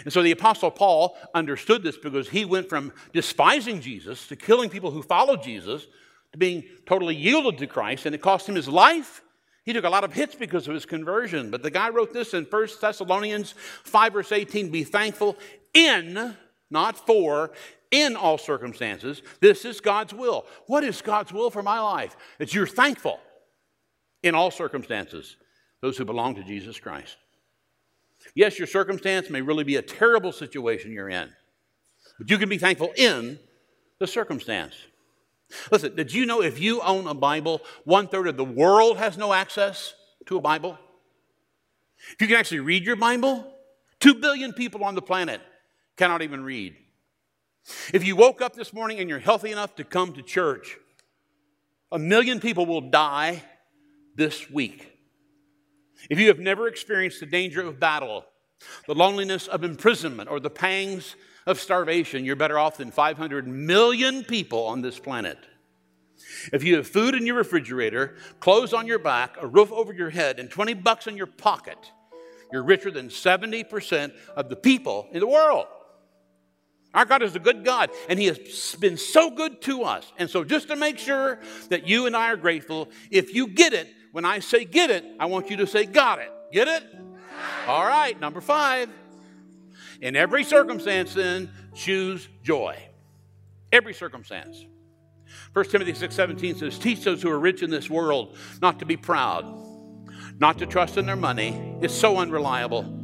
And 0.04 0.12
so 0.12 0.22
the 0.22 0.30
Apostle 0.30 0.70
Paul 0.70 1.16
understood 1.34 1.82
this 1.82 1.96
because 1.96 2.28
he 2.28 2.44
went 2.44 2.68
from 2.68 2.92
despising 3.12 3.80
Jesus 3.80 4.26
to 4.28 4.36
killing 4.36 4.70
people 4.70 4.90
who 4.90 5.02
followed 5.02 5.42
Jesus 5.42 5.86
to 6.32 6.38
being 6.38 6.64
totally 6.86 7.14
yielded 7.14 7.58
to 7.58 7.66
Christ, 7.66 8.06
and 8.06 8.14
it 8.14 8.22
cost 8.22 8.48
him 8.48 8.54
his 8.54 8.68
life. 8.68 9.22
He 9.64 9.72
took 9.72 9.84
a 9.84 9.90
lot 9.90 10.04
of 10.04 10.12
hits 10.12 10.34
because 10.34 10.66
of 10.66 10.74
his 10.74 10.86
conversion. 10.86 11.50
But 11.50 11.62
the 11.62 11.70
guy 11.70 11.90
wrote 11.90 12.12
this 12.12 12.34
in 12.34 12.44
1 12.44 12.68
Thessalonians 12.80 13.54
5, 13.84 14.12
verse 14.12 14.32
18 14.32 14.70
Be 14.70 14.82
thankful 14.84 15.36
in, 15.74 16.36
not 16.70 17.06
for, 17.06 17.52
in 17.90 18.16
all 18.16 18.38
circumstances. 18.38 19.22
This 19.40 19.64
is 19.64 19.80
God's 19.80 20.14
will. 20.14 20.46
What 20.66 20.82
is 20.82 21.02
God's 21.02 21.32
will 21.32 21.50
for 21.50 21.62
my 21.62 21.78
life? 21.78 22.16
It's 22.38 22.54
you're 22.54 22.66
thankful. 22.66 23.20
In 24.22 24.34
all 24.34 24.50
circumstances, 24.50 25.36
those 25.80 25.96
who 25.96 26.04
belong 26.04 26.34
to 26.36 26.44
Jesus 26.44 26.78
Christ. 26.78 27.16
Yes, 28.34 28.58
your 28.58 28.68
circumstance 28.68 29.30
may 29.30 29.40
really 29.40 29.64
be 29.64 29.76
a 29.76 29.82
terrible 29.82 30.32
situation 30.32 30.92
you're 30.92 31.08
in, 31.08 31.28
but 32.18 32.30
you 32.30 32.38
can 32.38 32.48
be 32.48 32.58
thankful 32.58 32.92
in 32.96 33.38
the 33.98 34.06
circumstance. 34.06 34.74
Listen, 35.70 35.94
did 35.94 36.12
you 36.12 36.24
know 36.24 36.40
if 36.40 36.60
you 36.60 36.80
own 36.80 37.06
a 37.06 37.14
Bible, 37.14 37.60
one 37.84 38.08
third 38.08 38.28
of 38.28 38.36
the 38.36 38.44
world 38.44 38.96
has 38.96 39.18
no 39.18 39.32
access 39.32 39.94
to 40.26 40.36
a 40.36 40.40
Bible? 40.40 40.78
If 42.12 42.20
you 42.20 42.26
can 42.28 42.36
actually 42.36 42.60
read 42.60 42.84
your 42.84 42.96
Bible, 42.96 43.52
two 44.00 44.14
billion 44.14 44.52
people 44.52 44.84
on 44.84 44.94
the 44.94 45.02
planet 45.02 45.40
cannot 45.96 46.22
even 46.22 46.42
read. 46.42 46.76
If 47.92 48.04
you 48.04 48.16
woke 48.16 48.40
up 48.40 48.54
this 48.54 48.72
morning 48.72 48.98
and 48.98 49.08
you're 49.08 49.18
healthy 49.18 49.52
enough 49.52 49.76
to 49.76 49.84
come 49.84 50.12
to 50.14 50.22
church, 50.22 50.78
a 51.92 51.98
million 51.98 52.40
people 52.40 52.66
will 52.66 52.80
die 52.80 53.42
this 54.16 54.50
week. 54.50 54.88
If 56.10 56.18
you 56.18 56.28
have 56.28 56.38
never 56.38 56.66
experienced 56.66 57.20
the 57.20 57.26
danger 57.26 57.62
of 57.62 57.78
battle, 57.78 58.24
the 58.86 58.94
loneliness 58.94 59.48
of 59.48 59.64
imprisonment, 59.64 60.28
or 60.28 60.40
the 60.40 60.50
pangs 60.50 61.16
of 61.46 61.60
starvation, 61.60 62.24
you're 62.24 62.36
better 62.36 62.58
off 62.58 62.76
than 62.76 62.90
500 62.90 63.46
million 63.46 64.24
people 64.24 64.66
on 64.66 64.82
this 64.82 64.98
planet. 64.98 65.38
If 66.52 66.64
you 66.64 66.76
have 66.76 66.86
food 66.86 67.14
in 67.14 67.26
your 67.26 67.36
refrigerator, 67.36 68.16
clothes 68.40 68.72
on 68.72 68.86
your 68.86 68.98
back, 68.98 69.36
a 69.40 69.46
roof 69.46 69.72
over 69.72 69.92
your 69.92 70.10
head, 70.10 70.38
and 70.38 70.50
20 70.50 70.74
bucks 70.74 71.06
in 71.06 71.16
your 71.16 71.26
pocket, 71.26 71.78
you're 72.52 72.62
richer 72.62 72.90
than 72.90 73.08
70% 73.08 74.12
of 74.36 74.48
the 74.48 74.56
people 74.56 75.08
in 75.12 75.20
the 75.20 75.26
world. 75.26 75.66
Our 76.94 77.06
God 77.06 77.22
is 77.22 77.34
a 77.34 77.40
good 77.40 77.64
God, 77.64 77.90
and 78.08 78.18
He 78.18 78.26
has 78.26 78.76
been 78.78 78.98
so 78.98 79.30
good 79.30 79.62
to 79.62 79.84
us. 79.84 80.12
And 80.18 80.28
so, 80.28 80.44
just 80.44 80.68
to 80.68 80.76
make 80.76 80.98
sure 80.98 81.40
that 81.70 81.88
you 81.88 82.06
and 82.06 82.14
I 82.14 82.30
are 82.30 82.36
grateful, 82.36 82.90
if 83.10 83.34
you 83.34 83.48
get 83.48 83.72
it, 83.72 83.88
when 84.12 84.24
I 84.24 84.38
say 84.38 84.64
get 84.64 84.90
it, 84.90 85.04
I 85.18 85.26
want 85.26 85.50
you 85.50 85.56
to 85.58 85.66
say 85.66 85.84
got 85.84 86.18
it. 86.20 86.30
Get 86.52 86.68
it? 86.68 86.84
All 87.66 87.84
right, 87.84 88.18
number 88.20 88.40
five. 88.40 88.88
In 90.00 90.16
every 90.16 90.44
circumstance, 90.44 91.14
then, 91.14 91.50
choose 91.74 92.28
joy. 92.42 92.76
Every 93.72 93.94
circumstance. 93.94 94.64
1 95.54 95.64
Timothy 95.66 95.94
6 95.94 96.14
17 96.14 96.56
says, 96.56 96.78
Teach 96.78 97.04
those 97.04 97.22
who 97.22 97.30
are 97.30 97.38
rich 97.38 97.62
in 97.62 97.70
this 97.70 97.88
world 97.88 98.36
not 98.60 98.78
to 98.80 98.84
be 98.84 98.96
proud, 98.96 99.44
not 100.38 100.58
to 100.58 100.66
trust 100.66 100.98
in 100.98 101.06
their 101.06 101.16
money. 101.16 101.76
It's 101.80 101.94
so 101.94 102.18
unreliable. 102.18 102.98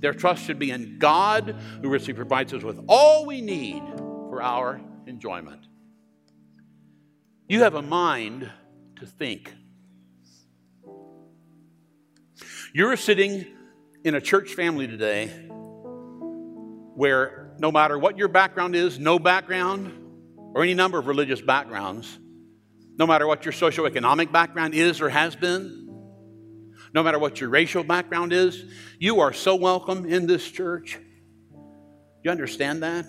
Their 0.00 0.12
trust 0.12 0.44
should 0.44 0.58
be 0.58 0.70
in 0.70 0.98
God, 0.98 1.56
who 1.80 1.88
richly 1.88 2.12
provides 2.12 2.52
us 2.52 2.62
with 2.62 2.84
all 2.88 3.24
we 3.24 3.40
need 3.40 3.82
for 3.96 4.42
our 4.42 4.80
enjoyment. 5.06 5.66
You 7.48 7.62
have 7.62 7.74
a 7.74 7.82
mind 7.82 8.50
to 8.96 9.06
think. 9.06 9.54
You're 12.72 12.96
sitting 12.96 13.46
in 14.04 14.14
a 14.14 14.20
church 14.20 14.54
family 14.54 14.86
today 14.86 15.26
where 16.94 17.52
no 17.58 17.72
matter 17.72 17.98
what 17.98 18.16
your 18.16 18.28
background 18.28 18.76
is, 18.76 18.96
no 18.96 19.18
background, 19.18 19.92
or 20.54 20.62
any 20.62 20.74
number 20.74 20.96
of 20.96 21.08
religious 21.08 21.40
backgrounds, 21.40 22.16
no 22.96 23.08
matter 23.08 23.26
what 23.26 23.44
your 23.44 23.52
socioeconomic 23.52 24.30
background 24.30 24.74
is 24.74 25.00
or 25.00 25.08
has 25.08 25.34
been, 25.34 25.88
no 26.94 27.02
matter 27.02 27.18
what 27.18 27.40
your 27.40 27.50
racial 27.50 27.82
background 27.82 28.32
is, 28.32 28.64
you 29.00 29.18
are 29.18 29.32
so 29.32 29.56
welcome 29.56 30.06
in 30.06 30.28
this 30.28 30.48
church. 30.48 30.96
You 32.22 32.30
understand 32.30 32.84
that? 32.84 33.08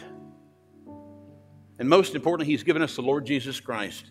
And 1.78 1.88
most 1.88 2.15
importantly, 2.15 2.52
He's 2.52 2.63
given 2.63 2.82
us 2.82 2.95
the 2.95 3.04
Lord 3.04 3.28
Jesus 3.28 3.60
Christ. 3.60 4.06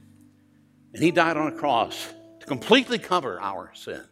And 0.95 1.03
He 1.03 1.11
died 1.11 1.37
on 1.37 1.49
a 1.49 1.57
cross 1.57 2.07
to 2.39 2.47
completely 2.47 3.01
cover 3.01 3.41
our 3.41 3.73
sin. 3.75 4.05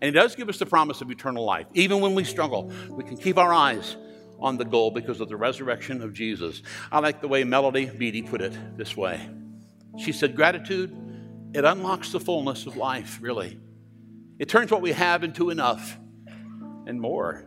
And 0.00 0.08
He 0.08 0.10
does 0.12 0.34
give 0.34 0.48
us 0.48 0.58
the 0.58 0.66
promise 0.66 1.00
of 1.00 1.10
eternal 1.10 1.44
life. 1.44 1.66
Even 1.74 2.00
when 2.00 2.14
we 2.14 2.24
struggle, 2.24 2.72
we 2.90 3.04
can 3.04 3.16
keep 3.16 3.38
our 3.38 3.52
eyes 3.52 3.96
on 4.38 4.56
the 4.56 4.64
goal 4.64 4.90
because 4.90 5.20
of 5.20 5.28
the 5.28 5.36
resurrection 5.36 6.02
of 6.02 6.12
Jesus. 6.12 6.62
I 6.92 7.00
like 7.00 7.20
the 7.20 7.28
way 7.28 7.44
Melody 7.44 7.86
Beattie 7.86 8.22
put 8.22 8.40
it 8.40 8.56
this 8.76 8.96
way. 8.96 9.28
She 9.98 10.12
said, 10.12 10.36
Gratitude, 10.36 10.96
it 11.54 11.64
unlocks 11.64 12.12
the 12.12 12.20
fullness 12.20 12.66
of 12.66 12.76
life, 12.76 13.18
really. 13.20 13.58
It 14.38 14.48
turns 14.48 14.70
what 14.70 14.82
we 14.82 14.92
have 14.92 15.24
into 15.24 15.50
enough 15.50 15.98
and 16.86 17.00
more. 17.00 17.44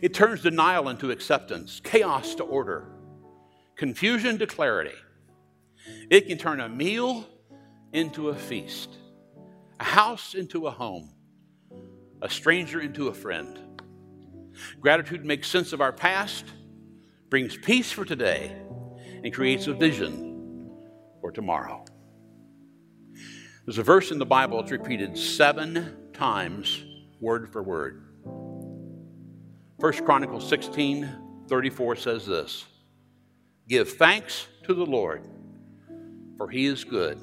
It 0.00 0.14
turns 0.14 0.42
denial 0.42 0.88
into 0.88 1.10
acceptance, 1.10 1.80
chaos 1.82 2.34
to 2.36 2.44
order, 2.44 2.86
confusion 3.76 4.38
to 4.38 4.46
clarity. 4.46 4.94
It 6.10 6.28
can 6.28 6.38
turn 6.38 6.60
a 6.60 6.68
meal 6.68 7.26
into 7.92 8.28
a 8.28 8.34
feast, 8.34 8.90
a 9.80 9.84
house 9.84 10.34
into 10.34 10.66
a 10.66 10.70
home, 10.70 11.12
a 12.22 12.28
stranger 12.28 12.80
into 12.80 13.08
a 13.08 13.14
friend. 13.14 13.58
Gratitude 14.80 15.24
makes 15.24 15.48
sense 15.48 15.72
of 15.72 15.80
our 15.80 15.92
past, 15.92 16.44
brings 17.30 17.56
peace 17.56 17.92
for 17.92 18.04
today, 18.04 18.56
and 19.22 19.32
creates 19.32 19.66
a 19.66 19.74
vision 19.74 20.70
for 21.20 21.30
tomorrow. 21.30 21.84
There's 23.64 23.78
a 23.78 23.82
verse 23.82 24.10
in 24.10 24.18
the 24.18 24.26
Bible 24.26 24.60
that's 24.60 24.72
repeated 24.72 25.16
seven 25.16 26.10
times, 26.12 26.84
word 27.20 27.52
for 27.52 27.62
word. 27.62 28.04
First 29.80 30.04
Chronicles 30.04 30.48
16 30.48 31.44
34 31.48 31.96
says 31.96 32.26
this 32.26 32.64
Give 33.68 33.88
thanks 33.88 34.46
to 34.64 34.74
the 34.74 34.86
Lord, 34.86 35.22
for 36.36 36.48
he 36.48 36.66
is 36.66 36.84
good. 36.84 37.18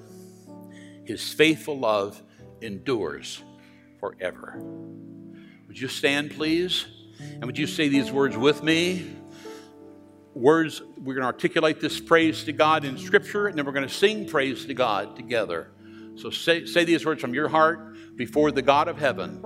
His 1.06 1.34
faithful 1.34 1.78
love 1.78 2.22
endures 2.62 3.44
forever. 4.06 4.60
Would 5.68 5.80
you 5.80 5.88
stand, 5.88 6.32
please? 6.32 6.86
And 7.20 7.46
would 7.46 7.58
you 7.58 7.65
say 7.65 7.88
these 7.88 8.12
words 8.12 8.38
with 8.38 8.62
me? 8.62 9.15
Words, 10.34 10.82
we're 10.98 11.15
going 11.15 11.24
to 11.24 11.28
articulate 11.28 11.80
this 11.80 12.00
praise 12.00 12.44
to 12.44 12.52
God 12.52 12.86
in 12.86 12.98
Scripture, 12.98 13.48
and 13.48 13.58
then 13.58 13.65
we're 13.65 13.72
going 13.72 13.88
to 13.88 13.94
sing 13.94 14.28
praise 14.28 14.65
to 14.65 14.74
God 14.74 15.15
together. 15.15 15.72
So 16.18 16.30
say, 16.30 16.65
say 16.65 16.84
these 16.84 17.06
words 17.06 17.22
from 17.22 17.34
your 17.34 17.48
heart 17.48 18.15
before 18.15 18.52
the 18.52 18.62
God 18.62 18.88
of 18.88 18.98
heaven. 18.98 19.44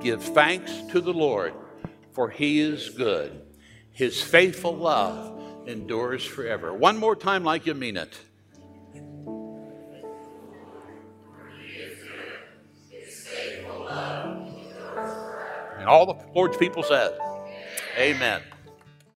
Give 0.00 0.22
thanks 0.22 0.72
to 0.90 1.00
the 1.00 1.12
Lord, 1.12 1.54
for 2.12 2.28
he 2.28 2.60
is 2.60 2.90
good. 2.90 3.40
His 3.92 4.20
faithful 4.20 4.76
love 4.76 5.68
endures 5.68 6.24
forever. 6.24 6.74
One 6.74 6.98
more 6.98 7.16
time, 7.16 7.44
like 7.44 7.66
you 7.66 7.74
mean 7.74 7.96
it. 7.96 8.18
And 15.82 15.88
all 15.88 16.06
the 16.06 16.14
Lord's 16.32 16.56
people 16.56 16.84
said, 16.84 17.10
Amen. 17.98 18.40